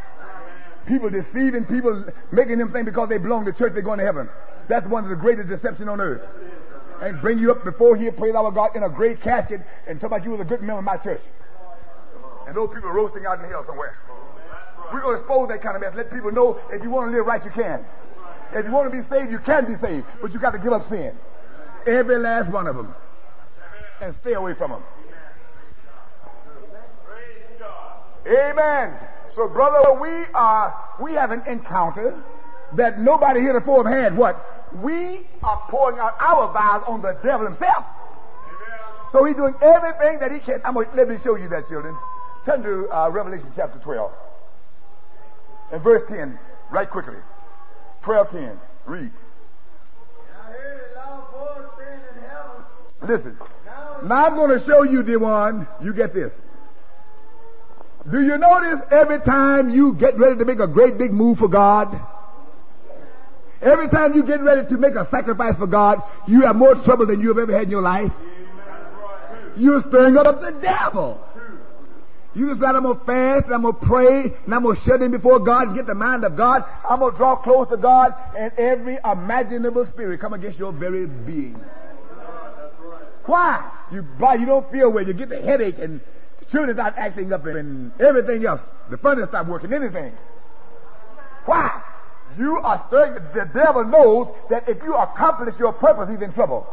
[0.87, 4.27] People deceiving people, making them think because they belong to church, they're going to heaven.
[4.67, 6.21] That's one of the greatest deception on earth.
[7.01, 10.09] And bring you up before here, praise our God, in a great casket and talk
[10.11, 11.21] about you was a good member of my church.
[12.47, 13.95] And those people roasting out in hell somewhere.
[14.91, 15.93] We're going to expose that kind of mess.
[15.95, 17.85] Let people know if you want to live right, you can.
[18.53, 20.05] If you want to be saved, you can be saved.
[20.21, 21.15] But you got to give up sin.
[21.85, 22.93] Every last one of them.
[24.01, 24.83] And stay away from them.
[28.27, 28.93] Amen.
[29.35, 32.23] So, brother, we are we have an encounter
[32.73, 34.15] that nobody heretofore had.
[34.15, 34.35] What?
[34.75, 37.85] We are pouring out our vials on the devil himself.
[39.11, 40.61] So he's doing everything that he can.
[40.63, 41.97] I'm gonna, let me show you that, children.
[42.45, 44.11] Turn to uh, Revelation chapter 12
[45.71, 46.37] and verse 10,
[46.71, 47.17] right quickly.
[48.03, 48.59] 12, 10.
[48.85, 49.11] Read.
[53.01, 53.37] Listen.
[53.65, 55.67] Now Now I'm going to show you, the one.
[55.81, 56.33] You get this.
[58.09, 61.47] Do you notice every time you get ready to make a great big move for
[61.47, 61.99] God,
[63.61, 67.05] every time you get ready to make a sacrifice for God, you have more trouble
[67.05, 68.11] than you have ever had in your life?
[69.55, 71.25] You're stirring up the devil.
[72.39, 75.39] You decide I'm gonna fast and I'm gonna pray and I'm gonna shut in before
[75.39, 76.63] God get the mind of God.
[76.89, 81.59] I'm gonna draw close to God and every imaginable spirit come against your very being.
[83.25, 83.69] Why?
[83.91, 84.07] You
[84.39, 85.99] you don't feel well, you get the headache and
[86.39, 88.61] the children's not acting up and everything else.
[88.89, 90.13] The furnace stop working, anything.
[91.43, 91.83] Why?
[92.37, 96.65] You are stirring the devil knows that if you accomplish your purpose, he's in trouble.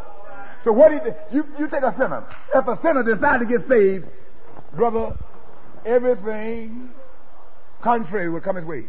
[0.63, 0.99] So what he
[1.35, 2.25] you you take a sinner.
[2.55, 4.07] If a sinner decides to get saved,
[4.73, 5.17] brother,
[5.87, 6.90] everything
[7.81, 8.87] contrary will come his way.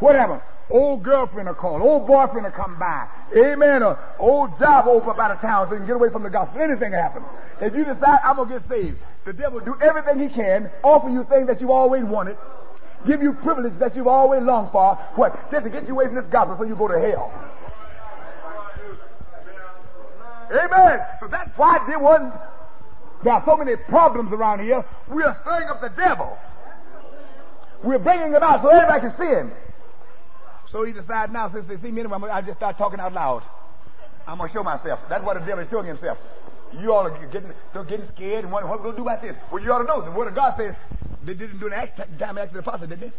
[0.00, 0.42] What happened?
[0.70, 3.06] Old girlfriend will call, old boyfriend will come by.
[3.36, 3.82] Amen.
[3.82, 6.60] Or old job open out of town so you can get away from the gospel.
[6.60, 7.22] Anything can happen.
[7.60, 11.08] If you decide I'm gonna get saved, the devil will do everything he can, offer
[11.08, 12.36] you things that you've always wanted,
[13.06, 14.96] give you privilege that you've always longed for.
[15.14, 15.50] What?
[15.50, 17.30] Just to get you away from this gospel so you go to hell.
[20.50, 21.00] Amen.
[21.20, 22.34] So that's why there wasn't
[23.22, 24.84] there are so many problems around here.
[25.08, 26.36] We are stirring up the devil.
[27.82, 29.52] We're bringing him out so everybody can see him.
[30.70, 33.42] So he decided now, since they see me anyway, I'll just start talking out loud.
[34.26, 35.00] I'm going to show myself.
[35.08, 36.18] That's what the devil is showing himself.
[36.80, 39.20] You all are getting, they're getting scared and wondering what we're going to do about
[39.20, 39.36] this.
[39.50, 40.00] Well, you ought to know.
[40.00, 40.74] The Word of God says
[41.24, 43.12] they didn't do an Acts time of the Apostle, didn't they?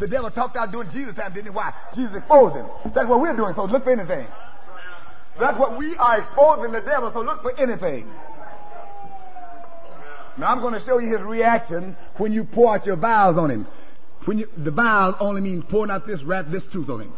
[0.00, 1.50] The devil talked out during Jesus' time, didn't he?
[1.50, 1.72] Why?
[1.94, 2.66] Jesus exposed him.
[2.92, 4.26] That's what we're doing, so look for anything.
[5.38, 8.10] That's what we are exposing the devil, so look for anything.
[10.38, 13.50] Now I'm going to show you his reaction when you pour out your vials on
[13.50, 13.66] him.
[14.24, 17.12] When you, the vial only means pouring out this wrap, this truth on him.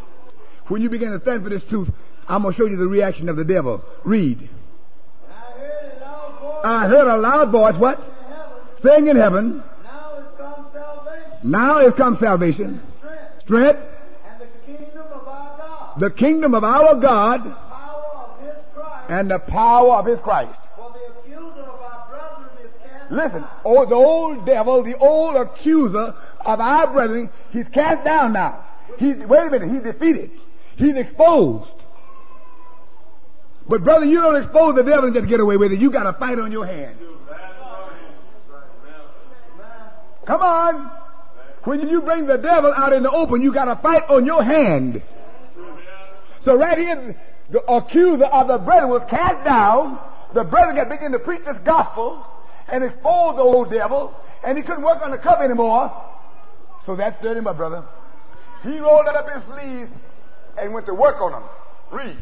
[0.69, 1.91] When you begin to stand for this truth,
[2.27, 3.85] I'm going to show you the reaction of the devil.
[4.05, 4.49] Read.
[6.65, 8.03] I heard a loud voice, what?
[8.83, 9.63] Saying in heaven.
[9.83, 11.51] Now is come salvation.
[11.51, 12.83] Now is come salvation.
[13.01, 13.43] Strength.
[13.43, 13.81] Strength.
[14.27, 16.01] And the kingdom of our God.
[16.01, 17.43] The kingdom of our God.
[17.43, 19.11] Power of his Christ.
[19.11, 20.59] And the power of his Christ.
[20.77, 25.37] For the accuser of our brethren is cast Listen, oh, the old devil, the old
[25.37, 28.65] accuser of our brethren, he's cast down now.
[28.99, 30.33] He's, wait a minute, he's defeated.
[30.77, 31.71] He's exposed.
[33.69, 35.79] But brother, you don't expose the devil and just get away with it.
[35.79, 36.99] You got a fight on your hands.
[40.27, 40.91] Come on.
[41.63, 44.43] When you bring the devil out in the open, you got a fight on your
[44.43, 45.03] hand.
[46.41, 47.17] So right here,
[47.51, 50.01] the accuser of the brethren was cast down.
[50.35, 52.27] The brethren got begin to preach this gospel
[52.69, 55.93] and expose the old devil, and he couldn't work on the cup anymore.
[56.87, 57.85] So that stirred him up, brother.
[58.63, 59.91] He rolled it up his sleeves
[60.59, 61.43] and went to work on them.
[61.91, 62.17] Read.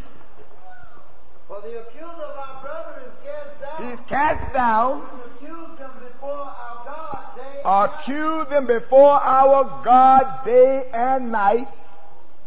[1.48, 3.90] For the accuser of our brethren is cast down.
[3.90, 5.07] He's cast down.
[5.37, 7.90] accused them before our God day and.
[7.90, 11.68] Accuse them before our God day and night.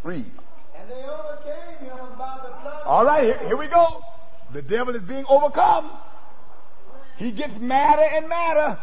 [0.04, 0.32] Read.
[0.76, 4.04] And they overcame him by the blood All right, here, here we go.
[4.54, 5.92] The devil is being overcome.
[7.18, 8.78] He gets madder and madder.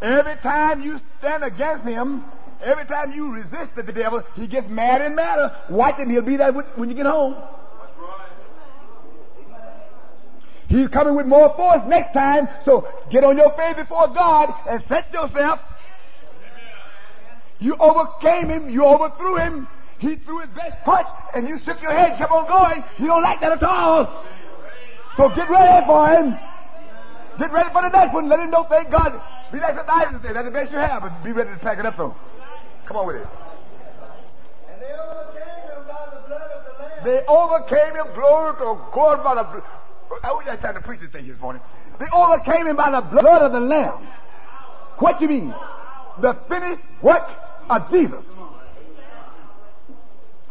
[0.00, 2.24] Every time you stand against him,
[2.62, 5.56] every time you resist the devil, he gets madder and madder.
[5.68, 7.36] Watch him, he'll be there when you get home.
[10.68, 14.82] He's coming with more force next time, so get on your face before God and
[14.86, 15.60] set yourself.
[17.58, 19.66] You overcame him, you overthrew him.
[19.98, 22.84] He threw his best punch, and you shook your head, kept on going.
[22.98, 24.24] You don't like that at all.
[25.16, 26.38] So get ready for him.
[27.38, 28.28] Get ready for the next one.
[28.28, 29.20] Let him know, thank God.
[29.52, 31.78] Be like the Isaac said, that's the best you have, but be ready to pack
[31.78, 32.14] it up though.
[32.86, 33.26] Come on with it.
[34.70, 37.04] And they overcame him by the blood of the Lamb.
[37.04, 39.62] They overcame him, glory to God by the blood.
[40.22, 41.62] I was just trying to preach this thing this morning.
[42.00, 44.06] They overcame him by the blood of the Lamb.
[44.98, 45.54] What do you mean?
[46.20, 47.28] The finished work
[47.70, 48.24] of Jesus.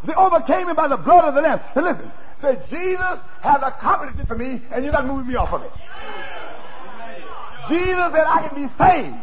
[0.04, 1.60] They overcame him by the blood of the Lamb.
[1.74, 5.52] So listen, say Jesus has accomplished it for me, and you're not moving me off
[5.52, 5.72] of it.
[7.68, 9.16] Jesus that I can be saved.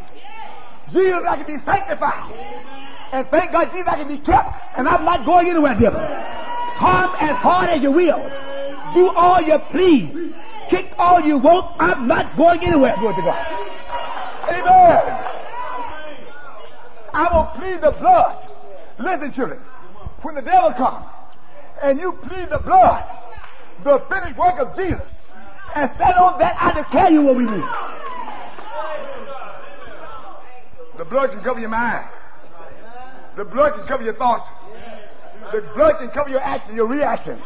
[0.92, 2.34] Jesus I can be sanctified.
[3.12, 6.00] And thank God Jesus I can be kept, and I'm not going anywhere, devil.
[6.78, 8.22] Come as hard as you will.
[8.94, 10.34] Do all you please.
[10.70, 11.76] Kick all you want.
[11.80, 12.96] I'm not going anywhere.
[13.00, 13.46] Glory to God.
[14.50, 15.32] Amen.
[17.14, 18.50] I will plead the blood.
[19.00, 19.60] Listen, children.
[20.22, 21.06] When the devil comes
[21.82, 23.04] and you plead the blood,
[23.84, 25.02] the finished work of Jesus,
[25.76, 27.68] and stand on that, I declare you will be moved.
[30.98, 32.06] The blood can cover your mind.
[33.36, 34.48] The blood can cover your thoughts.
[35.52, 37.42] The blood can cover your action, your reaction.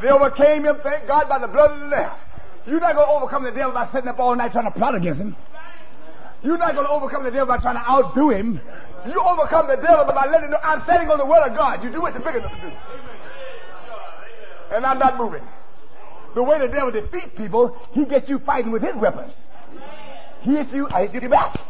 [0.00, 2.12] They overcame him, thank God, by the blood of the Lamb.
[2.66, 4.94] You're not going to overcome the devil by sitting up all night trying to plot
[4.94, 5.36] against him.
[6.42, 8.60] You're not going to overcome the devil by trying to outdo him.
[9.06, 11.82] You overcome the devil by letting him know I'm standing on the word of God.
[11.82, 12.72] You do what you're big enough to do.
[14.74, 15.42] And I'm not moving.
[16.34, 19.34] The way the devil defeats people, he gets you fighting with his weapons.
[20.42, 21.60] He hits you, I hit you back.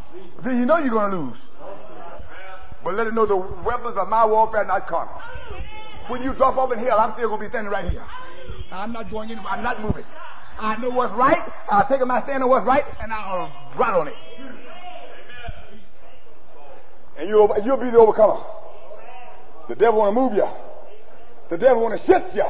[0.43, 1.37] Then you know you're going to lose.
[2.83, 5.15] But let him know the weapons of my warfare are not carnal.
[6.09, 8.05] When you drop off in hell, I'm still going to be standing right here.
[8.73, 9.53] I'm not going anywhere.
[9.53, 10.05] I'm not moving.
[10.59, 11.43] I know what's right.
[11.69, 14.17] I'll take my stand on what's right, and I'll uh, run on it.
[17.19, 18.43] And you'll, you'll be the overcomer.
[19.69, 20.49] The devil want to move you.
[21.51, 22.47] The devil want to shift you.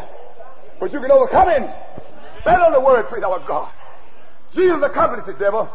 [0.81, 1.71] But you can overcome him.
[2.47, 3.71] On the word, praise our God.
[4.55, 5.71] Jesus accomplished it, devil.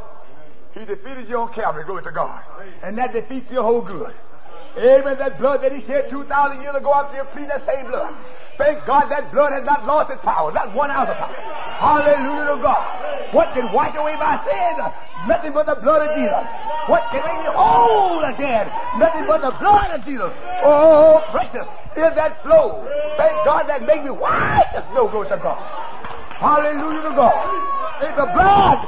[0.78, 2.40] He defeated you on Calvary, glory to God.
[2.84, 4.14] And that defeats your whole good.
[4.78, 5.18] Amen.
[5.18, 8.14] That blood that he shed 2,000 years ago after you plead that same blood.
[8.58, 11.34] Thank God that blood has not lost its power, not one ounce of power.
[11.34, 13.34] Hallelujah to God.
[13.34, 14.78] What can wash away my sin?
[15.28, 16.46] Nothing but the blood of Jesus.
[16.90, 18.70] What can make me whole again?
[18.98, 20.30] Nothing but the blood of Jesus.
[20.62, 21.68] Oh, precious
[21.98, 22.86] is that flow.
[23.18, 25.10] Thank God that made me white as snow.
[25.10, 25.58] Glory to God.
[26.38, 27.87] Hallelujah to God.
[28.02, 28.80] It's the blood.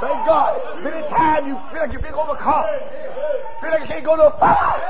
[0.00, 0.84] Thank God.
[0.84, 2.64] Many times you feel like you've been overcome.
[3.60, 4.82] Feel like you can't go no further.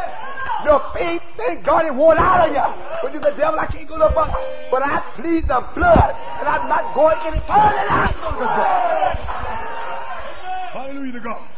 [0.64, 2.84] Your faith, thank God, it worn out of you.
[3.02, 4.68] But you the devil, I can't go no further.
[4.70, 8.44] But I plead the blood, and I'm not going any further than I go to
[8.44, 9.16] God.
[10.72, 11.48] Hallelujah to God.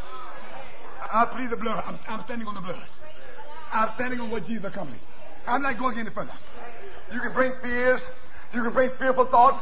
[1.11, 1.83] I plead the blood.
[1.85, 2.83] I'm, I'm standing on the blood.
[3.71, 5.03] I'm standing on what Jesus accomplished.
[5.47, 6.33] I'm not going any further.
[7.11, 8.01] You can bring fears.
[8.53, 9.59] You can bring fearful thoughts.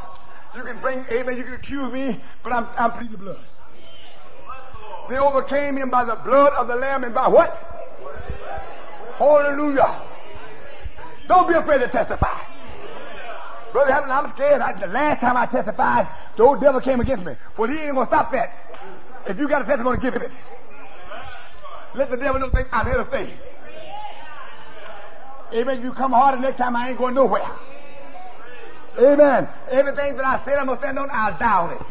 [0.58, 3.38] You can bring, amen, you can accuse me, but I'm, I'm pleading the blood.
[5.08, 7.54] They overcame him by the blood of the Lamb and by what?
[9.18, 10.02] Hallelujah.
[11.28, 12.40] Don't be afraid to testify.
[13.72, 14.60] Brother I'm scared.
[14.60, 17.34] I, the last time I testified, the old devil came against me.
[17.56, 18.52] Well, he ain't going to stop that.
[19.28, 20.32] If you got a testimony, give it.
[21.94, 23.32] Let the devil know I'm here to stay.
[25.54, 25.82] Amen.
[25.82, 27.48] You come harder next time, I ain't going nowhere.
[28.98, 29.48] Amen.
[29.70, 31.82] Everything that I said I'm stand on, I'll down it.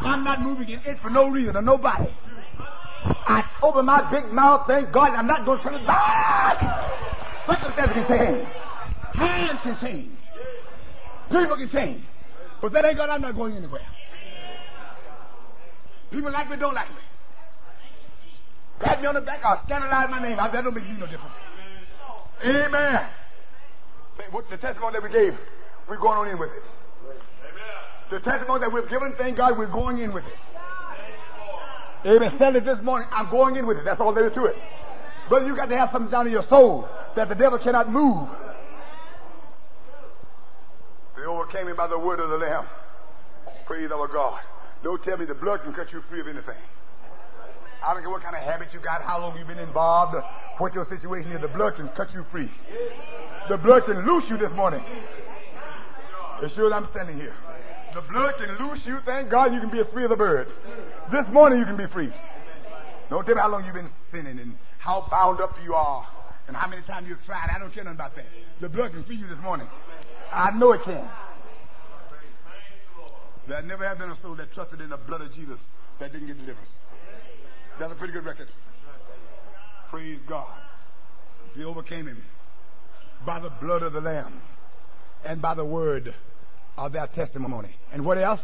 [0.00, 2.10] I'm not moving in it for no reason or nobody.
[3.04, 6.58] I open my big mouth, thank God, I'm not going to turn it back.
[7.46, 8.48] Circumstances can change.
[9.14, 10.18] Times can change.
[11.30, 12.04] People can change.
[12.62, 13.86] But that ain't God, I'm not going anywhere.
[16.10, 17.02] People like me, don't like me.
[18.80, 20.36] Pat me on the back, I'll scandalize my name.
[20.36, 21.34] That don't make me no difference.
[22.42, 23.06] Amen.
[24.30, 25.38] What the testimony that we gave,
[25.90, 26.62] we're going on in with it.
[28.10, 30.38] The testimony that we've given, thank God, we're going in with it.
[32.06, 32.32] Amen.
[32.38, 33.08] Said it this morning.
[33.12, 33.84] I'm going in with it.
[33.84, 34.56] That's all there is to it.
[35.28, 38.28] Brother, you got to have something down in your soul that the devil cannot move.
[41.16, 42.66] They overcame him by the word of the Lamb.
[43.66, 44.40] Praise our God.
[44.82, 46.54] Don't tell me the blood can cut you free of anything.
[47.84, 50.16] I don't care what kind of habit you got, how long you've been involved,
[50.58, 51.40] what your situation is.
[51.40, 52.50] The blood can cut you free.
[53.48, 54.82] The blood can loose you this morning.
[56.42, 57.34] As sure as I'm standing here.
[57.94, 59.00] The blood can loose you.
[59.04, 60.48] Thank God you can be free of the bird.
[61.10, 62.12] This morning you can be free.
[63.10, 66.06] Don't tell me how long you've been sinning and how bound up you are
[66.46, 67.50] and how many times you've tried.
[67.54, 68.26] I don't care nothing about that.
[68.60, 69.68] The blood can free you this morning.
[70.32, 71.08] I know it can.
[73.48, 75.58] There never have been a soul that trusted in the blood of Jesus
[75.98, 76.70] that didn't get deliverance.
[77.80, 78.48] That's a pretty good record.
[79.88, 80.52] Praise God.
[81.56, 82.22] He overcame him
[83.26, 84.40] by the blood of the Lamb
[85.24, 86.14] and by the word
[86.80, 87.76] of their testimony.
[87.92, 88.40] And what else?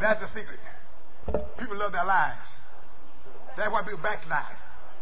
[0.00, 0.60] That's the secret.
[1.58, 2.38] People love their lives.
[3.56, 4.56] That's why people backslide.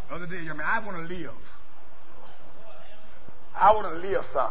[0.08, 1.36] The other day, I mean, I want to live.
[3.54, 4.50] I want to live some.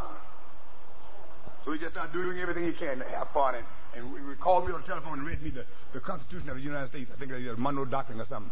[1.65, 3.55] So he just started doing everything he can to have fun.
[3.55, 6.57] And, and he called me on the telephone and read me the, the Constitution of
[6.57, 7.09] the United States.
[7.13, 8.51] I think it's the Monroe Doctrine or something.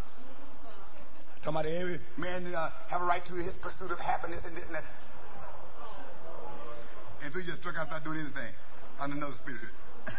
[1.44, 4.64] Talking about every man uh, have a right to his pursuit of happiness and this
[4.66, 4.84] and that.
[7.24, 8.54] And so he just struck out, started doing anything
[9.00, 9.62] on another spirit.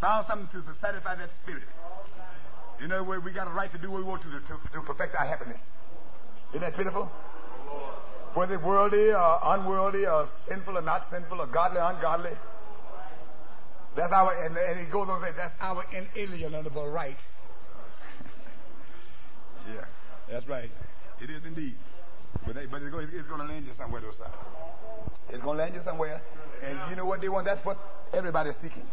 [0.00, 1.64] Found something to satisfy that spirit.
[2.82, 4.80] In other words, we got a right to do what we want to to, to
[4.82, 5.60] perfect our happiness.
[6.50, 7.10] Isn't that pitiful?
[8.34, 12.32] Whether worldly or unworldly or sinful or not sinful or godly or ungodly.
[13.94, 17.16] That's our, and, and he goes on to say, that's our inalienable right.
[19.68, 19.84] yeah,
[20.30, 20.70] that's right.
[21.20, 21.76] It is indeed.
[22.46, 24.08] But, they, but it's, going, it's going to land you somewhere, though.
[24.08, 26.20] It's going to land you somewhere.
[26.62, 27.44] And you know what they want?
[27.44, 27.78] That's what
[28.12, 28.86] everybody's seeking.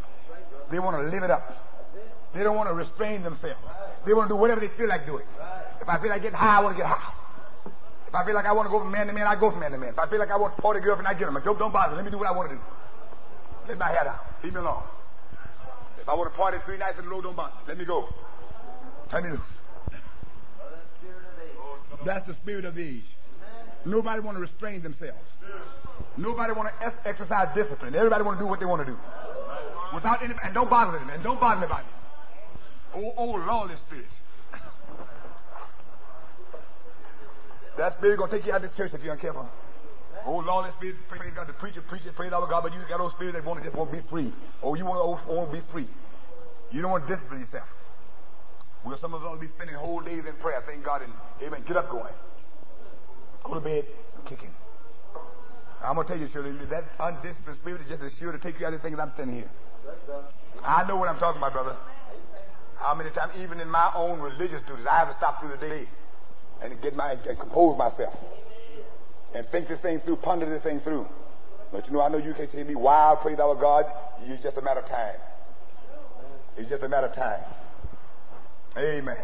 [0.71, 1.67] They want to live it up.
[2.33, 3.59] They don't want to restrain themselves.
[4.05, 5.25] They want to do whatever they feel like doing.
[5.81, 7.13] If I feel like getting high, I want to get high.
[8.07, 9.59] If I feel like I want to go from man to man, I go from
[9.59, 9.89] man to man.
[9.89, 11.39] If I feel like I want 40 girlfriends, I get them.
[11.43, 11.95] Don't, don't bother.
[11.95, 12.61] Let me do what I want to do.
[13.67, 14.19] Let my hair down.
[14.43, 14.83] Leave me alone.
[16.01, 17.53] If I want to party three nights in a row, don't bother.
[17.67, 18.09] Let me go.
[19.11, 19.39] Let me loose.
[22.05, 23.15] That's the spirit of the age.
[23.86, 25.17] Nobody want to restrain themselves.
[26.17, 27.95] Nobody want to exercise discipline.
[27.95, 28.97] Everybody want to do what they want to do.
[29.93, 31.88] Without any, and don't bother them, and don't bother anybody.
[32.95, 34.05] Oh, oh, lawless spirit.
[37.77, 39.47] That spirit gonna take you out of the church if you're uncareful.
[40.25, 43.13] Oh, lawless spirit, praise God, the preacher preaches, praise our God, but you got those
[43.13, 44.34] spirits that want to just want to be free.
[44.61, 45.88] Oh, you want to, be free.
[46.71, 47.67] You don't want to discipline yourself.
[48.84, 51.77] Well, some of us be spending whole days in prayer, thank God, and amen, get
[51.77, 52.13] up going.
[53.43, 53.85] Go to bed,
[54.25, 54.53] kicking.
[55.83, 58.59] I'm going to tell you, Shirley, that undisciplined spirit is just as sure to take
[58.59, 59.49] you out of things I'm standing here.
[60.63, 61.75] I know what I'm talking about, brother.
[62.75, 65.57] How many times, even in my own religious duties, I have to stop through the
[65.57, 65.87] day
[66.61, 68.13] and get my and compose myself
[69.33, 71.07] and think this thing through, ponder this thing through.
[71.71, 73.85] But you know, I know you can't tell me, wild, praise our God.
[74.23, 75.15] It's just a matter of time.
[76.57, 77.41] It's just a matter of time.
[78.77, 79.17] Amen.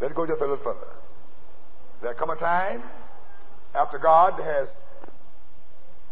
[0.00, 0.95] Let's go just a little further.
[2.02, 2.82] There come a time
[3.74, 4.68] after God has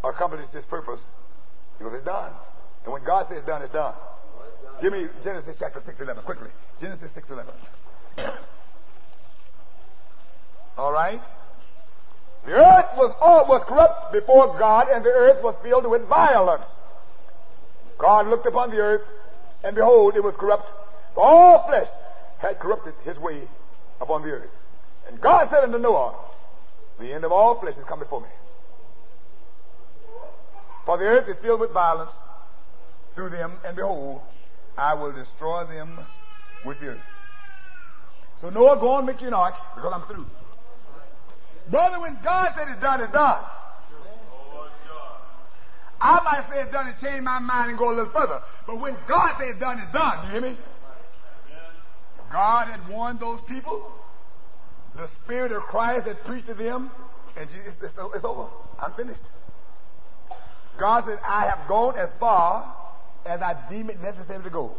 [0.03, 0.99] accomplished His purpose,
[1.77, 2.31] because it's done.
[2.83, 3.93] And when God says done, it's done.
[4.81, 6.49] Give me Genesis chapter 6, 11, quickly.
[6.81, 7.53] Genesis 6, 11.
[10.77, 11.21] All right?
[12.45, 16.65] The earth was all was corrupt before God, and the earth was filled with violence.
[17.97, 19.01] God looked upon the earth,
[19.63, 20.69] and behold, it was corrupt.
[21.17, 21.87] All flesh
[22.37, 23.47] had corrupted his way
[23.99, 24.49] upon the earth.
[25.07, 26.15] And God said unto Noah,
[26.99, 28.27] The end of all flesh is come before me.
[30.85, 32.11] For the earth is filled with violence
[33.15, 34.21] through them, and behold,
[34.77, 35.99] I will destroy them
[36.63, 37.05] with the earth.
[38.41, 40.27] So Noah, go on make you an ark, because I'm through.
[41.69, 43.43] Brother, when God said it's done, it's done.
[46.01, 48.41] I might say it's done and change my mind and go a little further.
[48.67, 50.25] But when God says it's done, it's done.
[50.25, 50.57] You hear me?
[52.31, 53.91] God had warned those people.
[54.97, 56.91] The Spirit of Christ that preached to them.
[57.37, 58.47] And Jesus, it's, it's over.
[58.79, 59.21] I'm finished.
[60.77, 62.73] God said, I have gone as far
[63.25, 64.75] as I deem it necessary to go.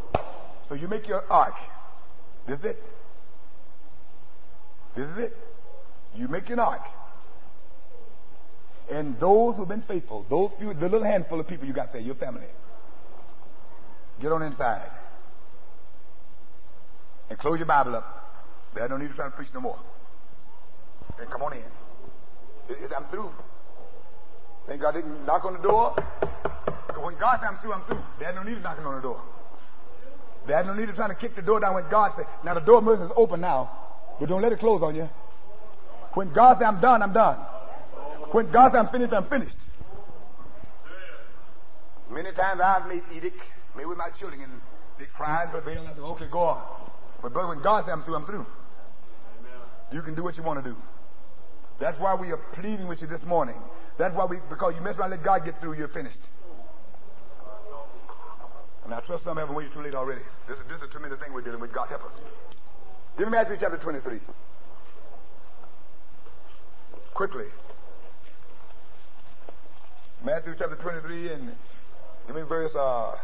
[0.69, 1.53] So you make your ark.
[2.47, 2.83] This is it.
[4.95, 5.37] This is it.
[6.15, 6.81] You make an ark.
[8.89, 12.01] And those who've been faithful, those few, the little handful of people you got there,
[12.01, 12.47] your family,
[14.21, 14.89] get on inside.
[17.29, 18.13] And close your Bible up.
[18.73, 19.79] They don't need to try to preach no more.
[21.19, 21.63] And come on in.
[22.95, 23.31] I'm through.
[24.67, 25.95] Thank God didn't knock on the door.
[26.99, 28.03] When God said I'm through, I'm through.
[28.19, 29.21] There's no need of knocking on the door.
[30.45, 32.59] There's no need of trying to kick the door down when God said, now the
[32.61, 33.69] door of mercy is open now,
[34.19, 35.09] but don't let it close on you.
[36.13, 37.37] When God said, I'm done, I'm done.
[38.31, 39.55] When God said, I'm finished, I'm finished.
[42.09, 43.39] Many times I've made edict,
[43.75, 44.61] made with my children, and
[44.97, 46.61] they cried, but they said, okay, go on.
[47.21, 48.45] But brother, when God says I'm through, I'm through.
[49.91, 50.75] You can do what you want to do.
[51.79, 53.55] That's why we are pleading with you this morning.
[53.97, 56.19] That's why we, because you mess around, let God get through, you're finished.
[58.85, 60.21] And I trust some haven't waited too late already.
[60.47, 61.73] This is, this is a tremendous thing we're dealing with.
[61.73, 62.11] God help us.
[63.17, 64.19] Give me Matthew chapter 23
[67.17, 67.45] quickly.
[70.23, 71.51] Matthew chapter 23 and
[72.27, 73.15] give me verse, uh,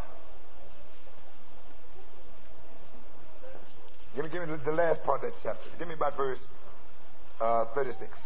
[4.16, 5.70] give me, give me the, last part of that chapter.
[5.78, 6.40] Give me about verse
[7.40, 8.18] uh, 36.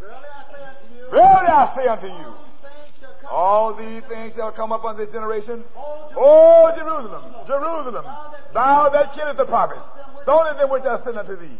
[0.00, 2.34] Verily I say unto you,
[3.30, 5.64] all these things shall come upon this generation.
[5.76, 8.04] O Jerusalem, Jerusalem,
[8.52, 9.84] thou that killest the prophets,
[10.22, 11.56] stonest them which are sent unto thee.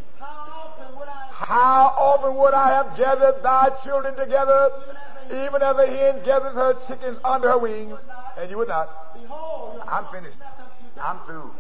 [1.31, 4.71] How often would I have gathered thy children together,
[5.27, 7.99] even as a hen gathers her chickens under her wings,
[8.39, 8.89] and you would not?
[9.87, 10.39] I'm finished.
[11.01, 11.51] I'm through.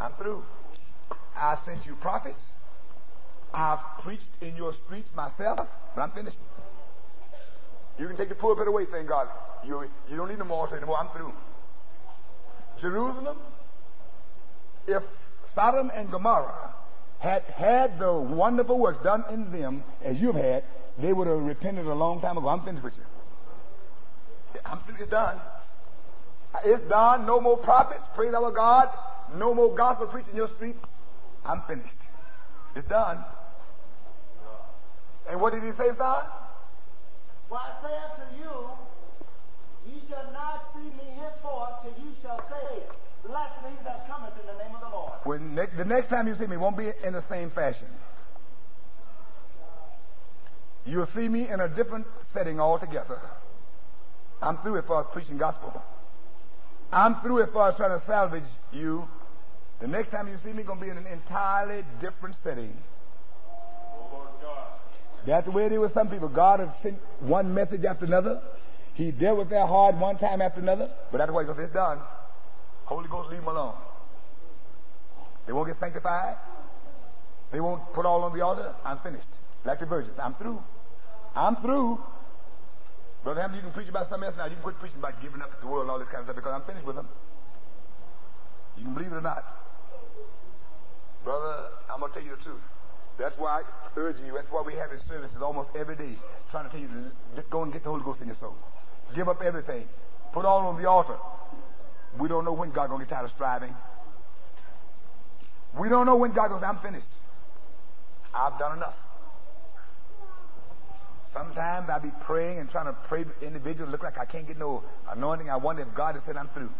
[0.00, 0.44] I'm through.
[1.36, 2.38] I sent you prophets.
[3.54, 6.38] I've preached in your streets myself, but I'm finished.
[7.98, 9.28] You can take the poor pulpit away, thank God.
[9.66, 10.96] You, you don't need no more anymore.
[10.98, 11.32] I'm through.
[12.80, 13.36] Jerusalem,
[14.86, 15.02] if
[15.54, 16.74] Sodom and Gomorrah
[17.18, 20.64] had had the wonderful works done in them as you've had,
[20.98, 22.48] they would have repented a long time ago.
[22.48, 23.04] I'm finished with you.
[24.64, 25.02] I'm finished.
[25.02, 25.40] It's done.
[26.64, 27.26] It's done.
[27.26, 28.04] No more prophets.
[28.14, 28.88] Praise our God.
[29.36, 30.78] No more gospel preaching in your streets.
[31.44, 31.94] I'm finished.
[32.74, 33.24] It's done.
[35.28, 36.24] And what did he say, son?
[37.48, 38.70] For I say unto you,
[39.86, 42.82] ye shall not see me henceforth till you shall say,
[43.24, 45.12] Blessed he that cometh in the name of the Lord.
[45.24, 47.86] When ne- the next time you see me won't be in the same fashion.
[50.84, 53.20] You'll see me in a different setting altogether.
[54.40, 55.80] I'm through as far as preaching gospel.
[56.92, 58.42] I'm through as far as trying to salvage
[58.72, 59.08] you.
[59.80, 62.76] The next time you see me, going to be in an entirely different setting.
[63.46, 64.28] Oh,
[65.26, 66.28] That's the way it is with some people.
[66.28, 68.42] God has sent one message after another.
[68.94, 70.90] He dealt with their heart one time after another.
[71.10, 71.98] But that's why he goes, it's done.
[72.84, 73.74] Holy Ghost, leave them alone.
[75.46, 76.36] They won't get sanctified.
[77.52, 78.74] They won't put all on the altar.
[78.84, 79.28] I'm finished.
[79.64, 80.18] Like the virgins.
[80.20, 80.60] I'm through.
[81.34, 82.00] I'm through.
[83.24, 84.46] Brother Hampton, you can preach about something else now.
[84.46, 86.36] You can quit preaching about giving up the world and all this kind of stuff
[86.36, 87.08] because I'm finished with them.
[88.76, 89.44] You can believe it or not.
[91.24, 92.60] Brother, I'm going to tell you the truth.
[93.22, 94.32] That's why I urge you.
[94.34, 96.16] That's why we have these services almost every day,
[96.50, 96.88] trying to tell you
[97.36, 98.56] to go and get the Holy Ghost in your soul.
[99.14, 99.86] Give up everything.
[100.32, 101.14] Put all on the altar.
[102.18, 103.76] We don't know when God's going to get tired of striving.
[105.78, 107.06] We don't know when God goes, I'm finished.
[108.34, 108.96] I've done enough.
[111.32, 114.82] Sometimes I be praying and trying to pray individual look like I can't get no
[115.08, 115.48] anointing.
[115.48, 116.70] I wonder if God has said I'm through.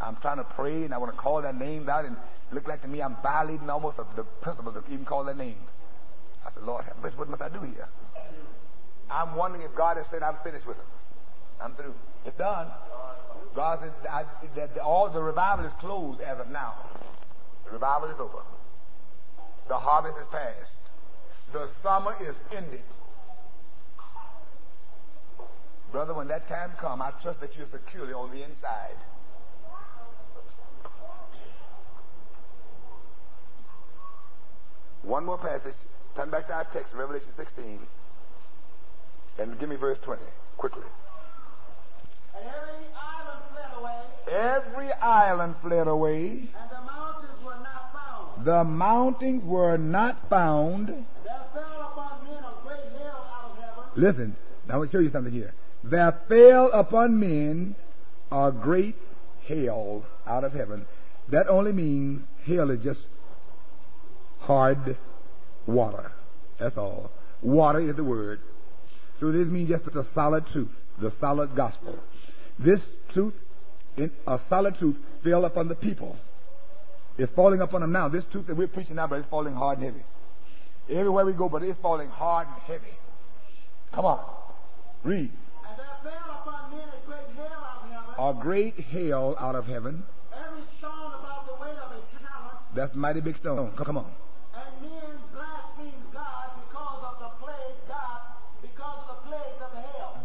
[0.00, 2.16] I'm trying to pray and I want to call their names out and
[2.52, 5.68] look like to me I'm violating almost the principles of even call their names.
[6.44, 6.84] I said, Lord,
[7.16, 7.88] what must I do here?
[9.10, 10.86] I'm wondering if God has said I'm finished with them.
[11.60, 11.94] I'm through.
[12.24, 12.68] It's done.
[13.54, 14.24] God said I,
[14.56, 16.74] that all the revival is closed as of now.
[17.64, 18.42] The revival is over.
[19.68, 20.70] The harvest is past.
[21.52, 22.82] The summer is ended.
[25.90, 28.96] Brother, when that time comes, I trust that you're securely on the inside.
[35.02, 35.74] One more passage.
[36.14, 37.78] Turn back to our text, Revelation 16.
[39.38, 40.22] And give me verse 20,
[40.56, 40.82] quickly.
[42.36, 44.00] And every island fled away.
[44.30, 46.28] Every island fled away.
[46.28, 48.44] And the mountains were not found.
[48.44, 50.88] The mountains were not found.
[50.88, 53.84] And there fell upon men a great hail out of heaven.
[53.94, 54.36] Listen,
[54.66, 55.52] now I want to show you something here.
[55.84, 57.76] There fell upon men
[58.32, 58.96] a great
[59.42, 60.86] hail out of heaven.
[61.28, 63.06] That only means hail is just
[64.46, 64.96] hard
[65.66, 66.12] water.
[66.58, 67.10] That's all.
[67.42, 68.40] Water is the word.
[69.20, 71.98] So this means just the solid truth, the solid gospel.
[72.58, 73.34] This truth,
[73.96, 76.16] in a solid truth, fell upon the people.
[77.18, 78.08] It's falling upon them now.
[78.08, 80.04] This truth that we're preaching now, but it's falling hard and heavy.
[80.90, 82.94] Everywhere we go, but it's falling hard and heavy.
[83.92, 84.24] Come on.
[85.02, 85.30] Read.
[85.68, 88.38] And there fell upon men a great hail out of heaven.
[88.38, 90.04] A great hail out of heaven.
[90.32, 92.58] Every stone about the weight of a talent.
[92.74, 93.72] That's mighty big stone.
[93.76, 94.12] Come on.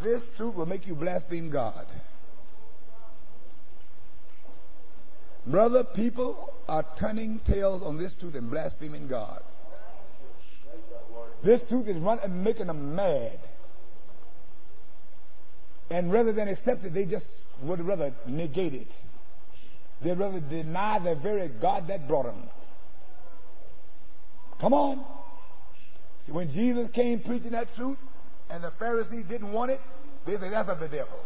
[0.03, 1.85] This truth will make you blaspheme God.
[5.45, 9.41] Brother, people are turning tails on this truth and blaspheming God.
[11.43, 13.39] This truth is running and making them mad.
[15.89, 17.25] And rather than accept it, they just
[17.63, 18.91] would rather negate it.
[20.01, 22.49] They'd rather deny the very God that brought them.
[24.59, 25.03] Come on.
[26.25, 27.97] See, when Jesus came preaching that truth
[28.51, 29.81] and the Pharisees didn't want it,
[30.25, 31.19] they said, that's of the devil.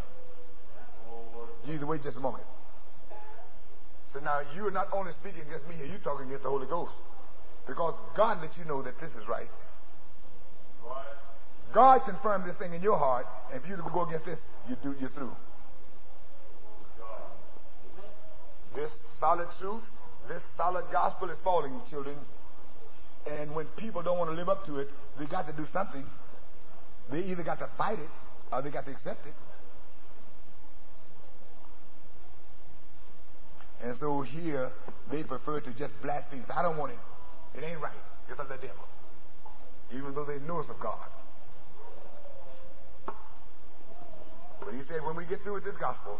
[1.65, 2.43] Jesus, wait just a moment.
[4.13, 6.93] So now you're not only speaking against me here, you're talking against the Holy Ghost.
[7.67, 9.49] Because God lets you know that this is right.
[11.73, 14.95] God confirmed this thing in your heart, and if you go against this, you do,
[15.01, 15.35] you're through.
[18.75, 19.83] This solid truth,
[20.29, 22.15] this solid gospel is falling, children.
[23.25, 26.05] And when people don't want to live up to it, they got to do something.
[27.11, 28.09] They either got to fight it
[28.51, 29.33] or they got to accept it.
[33.83, 34.71] And so here,
[35.11, 36.43] they prefer to just blaspheme.
[36.55, 36.99] I don't want it.
[37.57, 37.93] It ain't right.
[38.29, 38.85] It's of the devil.
[39.93, 40.97] Even though they know it's of God.
[44.59, 46.19] But he said, when we get through with this gospel,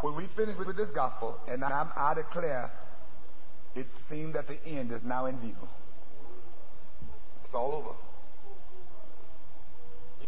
[0.00, 2.70] when we finish with this gospel, and I'm, I declare,
[3.74, 5.56] it seemed that the end is now in view.
[7.44, 7.96] It's all over.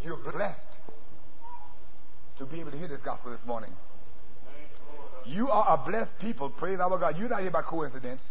[0.07, 0.61] You're blessed
[2.39, 3.71] to be able to hear this gospel this morning.
[5.25, 7.19] You are a blessed people, praise our God.
[7.19, 8.23] You're not here by coincidence.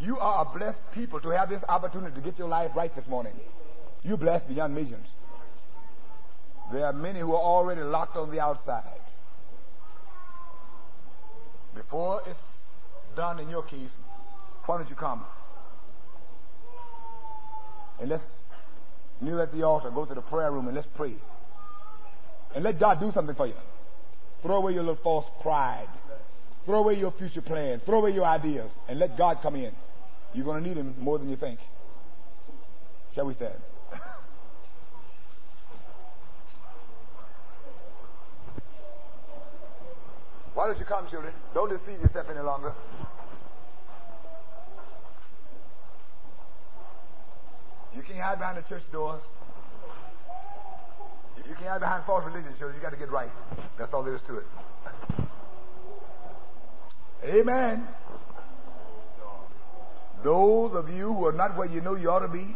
[0.00, 3.06] You are a blessed people to have this opportunity to get your life right this
[3.06, 3.34] morning.
[4.02, 5.06] You're blessed beyond measures.
[6.72, 8.82] There are many who are already locked on the outside.
[11.72, 12.40] Before it's
[13.14, 13.90] done in your case,
[14.66, 15.24] why don't you come?
[18.00, 18.24] And let's
[19.20, 21.14] kneel at the altar, go to the prayer room, and let's pray.
[22.54, 23.54] And let God do something for you.
[24.42, 25.88] Throw away your little false pride.
[26.64, 27.82] Throw away your future plans.
[27.84, 28.70] Throw away your ideas.
[28.88, 29.72] And let God come in.
[30.34, 31.60] You're going to need Him more than you think.
[33.14, 33.54] Shall we stand?
[40.54, 41.32] Why don't you come, children?
[41.54, 42.72] Don't deceive yourself any longer.
[47.94, 49.22] You can't hide behind the church doors.
[51.36, 52.76] If you can't hide behind false religion, children.
[52.76, 53.30] You got to get right.
[53.78, 54.46] That's all there is to it.
[57.24, 57.86] Amen.
[60.24, 62.46] Those of you who are not where you know you ought to be,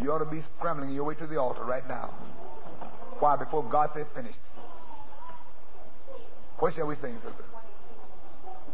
[0.00, 2.14] you ought to be scrambling your way to the altar right now.
[3.18, 3.36] Why?
[3.36, 4.40] Before God says finished.
[6.58, 7.44] What shall we sing, sister?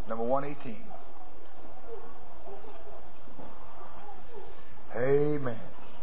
[0.08, 0.76] Number 118.
[4.96, 5.58] Amen.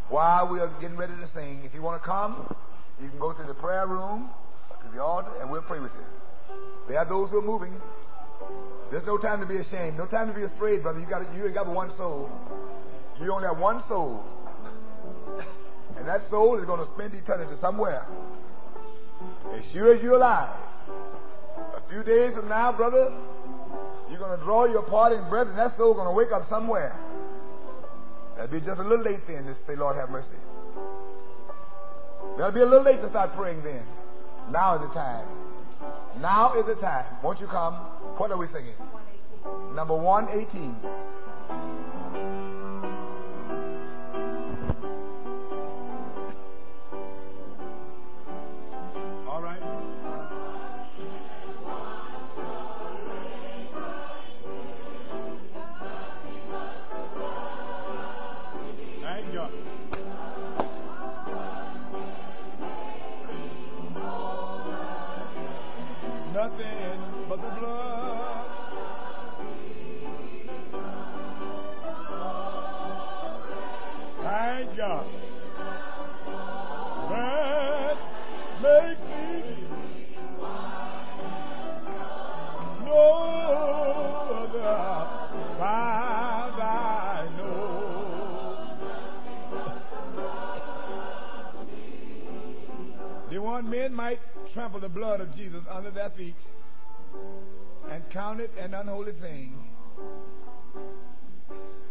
[0.09, 2.55] While we are getting ready to sing, if you want to come,
[3.01, 4.29] you can go to the prayer room,
[4.69, 6.55] to the altar, and we'll pray with you.
[6.87, 7.73] There are those who are moving.
[8.91, 9.97] There's no time to be ashamed.
[9.97, 10.99] No time to be afraid, brother.
[10.99, 12.29] You got you ain't got but one soul.
[13.19, 14.23] You only have one soul.
[15.97, 18.05] And that soul is going to spend eternity somewhere.
[19.53, 20.55] As sure as you're alive.
[21.75, 23.11] A few days from now, brother,
[24.09, 26.95] you're going to draw your parting breath, and that soul going to wake up somewhere.
[28.43, 30.27] That'll be just a little late then to say, Lord, have mercy.
[32.35, 33.85] That'll be a little late to start praying then.
[34.51, 35.25] Now is the time.
[36.19, 37.05] Now is the time.
[37.23, 37.75] Won't you come?
[38.17, 38.75] What are we singing?
[39.73, 40.75] Number 118.
[94.73, 96.35] Trample the blood of Jesus under their feet
[97.91, 99.53] and count it an unholy thing.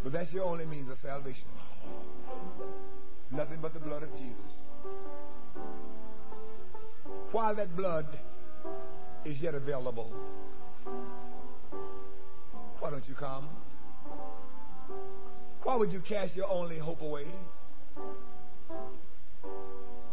[0.03, 1.47] But that's your only means of salvation.
[3.31, 4.53] Nothing but the blood of Jesus.
[7.31, 8.19] While that blood
[9.25, 10.13] is yet available,
[12.81, 13.49] why don't you come?
[15.63, 17.27] Why would you cast your only hope away?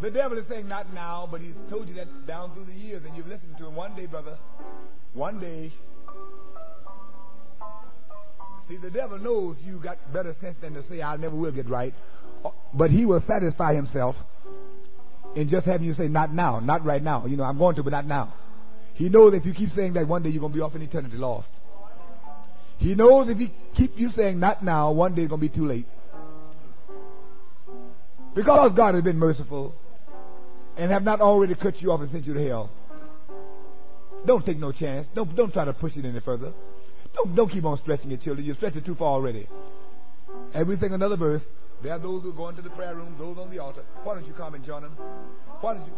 [0.01, 3.03] The devil is saying not now, but he's told you that down through the years,
[3.03, 3.75] and you've listened to him.
[3.75, 4.37] One day, brother,
[5.13, 5.71] one day.
[8.69, 11.67] See, the devil knows you got better sense than to say, I never will get
[11.67, 11.93] right.
[12.45, 14.15] Uh, but he will satisfy himself
[15.35, 17.25] in just having you say, not now, not right now.
[17.25, 18.33] You know, I'm going to, but not now.
[18.93, 20.81] He knows if you keep saying that, one day you're going to be off in
[20.81, 21.49] eternity lost.
[22.77, 25.53] He knows if he keep you saying not now, one day it's going to be
[25.53, 25.85] too late.
[28.33, 29.75] Because God has been merciful
[30.79, 32.69] and have not already cut you off and sent you to hell.
[34.25, 35.07] Don't take no chance.
[35.13, 36.53] Don't, don't try to push it any further.
[37.13, 38.45] Don't, don't keep on stretching it, children.
[38.45, 39.47] You're it too far already.
[40.53, 41.43] And we sing another verse.
[41.83, 43.83] There are those who go into the prayer room, those on the altar.
[44.03, 44.95] Why don't you come and join them?
[45.59, 45.91] Why don't you?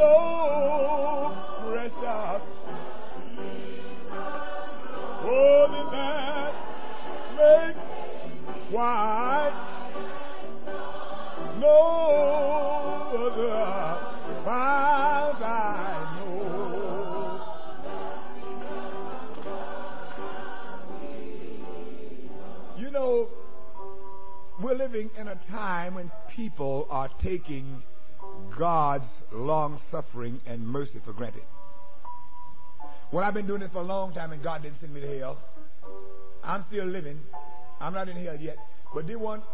[0.00, 1.34] Oh,
[1.68, 2.42] precious.
[5.92, 6.54] That
[7.36, 7.86] makes
[8.70, 9.52] white.
[11.58, 11.78] No
[13.12, 15.46] other found I
[16.16, 17.40] know.
[22.78, 23.28] You know,
[24.60, 27.82] we're living in a time when people are taking
[28.58, 31.42] God's long suffering and mercy for granted.
[33.10, 35.18] Well, I've been doing this for a long time and God didn't send me to
[35.18, 35.38] hell.
[36.42, 37.20] I'm still living.
[37.80, 38.56] I'm not in hell yet.
[38.94, 39.44] But there want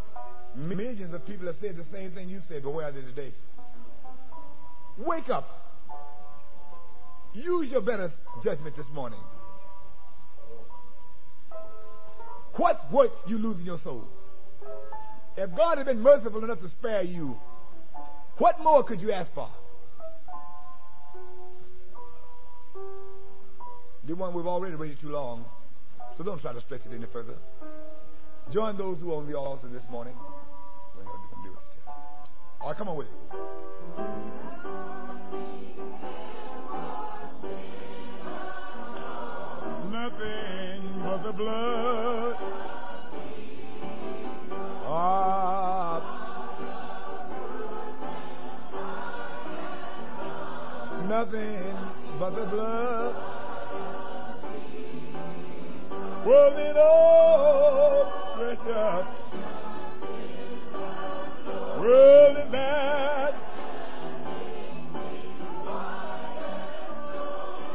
[0.54, 3.32] millions of people have said the same thing you said, but where are they today?
[4.96, 5.48] Wake up.
[7.34, 8.10] Use your better
[8.42, 9.20] judgment this morning.
[12.56, 14.04] What's worth you losing your soul?
[15.36, 17.38] If God had been merciful enough to spare you,
[18.38, 19.48] what more could you ask for?
[24.04, 25.44] The one we've already waited too long,
[26.16, 27.34] so don't try to stretch it any further.
[28.50, 30.14] Join those who are on the altar this morning.
[32.60, 33.12] All right, come on with it.
[39.92, 42.57] Nothing but the blood
[51.18, 51.76] nothing
[52.20, 53.14] but the blood.
[56.24, 58.04] Was it all
[58.36, 59.06] precious?
[61.80, 63.34] Well, it that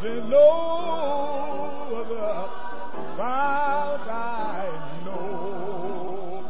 [0.01, 0.49] there's no
[1.99, 2.49] other
[3.17, 4.69] fount I
[5.03, 6.45] know.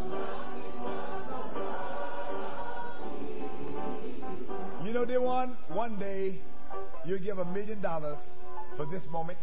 [4.85, 6.39] You know, dear one, one day
[7.05, 8.19] you'll give a million dollars
[8.77, 9.39] for this moment,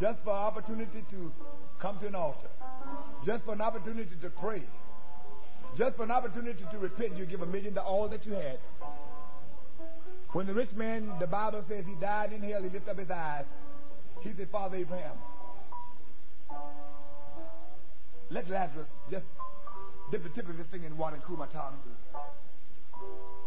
[0.00, 1.32] just for opportunity to
[1.78, 2.48] come to an altar,
[3.24, 4.62] just for an opportunity to pray,
[5.76, 7.16] just for an opportunity to repent.
[7.16, 8.58] You give a million to all that you had.
[10.32, 13.10] When the rich man, the Bible says he died in hell, he lifted up his
[13.10, 13.46] eyes.
[14.20, 15.16] He said, Father Abraham,
[18.30, 19.26] let Lazarus just
[20.10, 21.78] dip the tip of his finger in water and cool my tongue.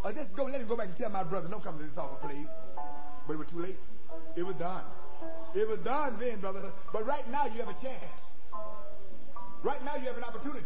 [0.04, 1.96] Or just go, let him go back and tell my brother, don't come to this
[1.98, 2.48] awful place.
[3.28, 3.80] But it was too late.
[4.36, 4.84] It was done.
[5.56, 6.72] It was done then, brother.
[6.92, 8.22] But right now you have a chance.
[9.64, 10.66] Right now you have an opportunity.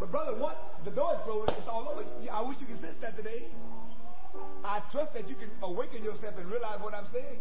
[0.00, 0.80] But brother, what?
[0.84, 1.50] The door is closed.
[1.50, 2.04] It's all over.
[2.32, 3.44] I wish you could sense that today.
[4.64, 7.38] I trust that you can awaken yourself and realize what I'm saying.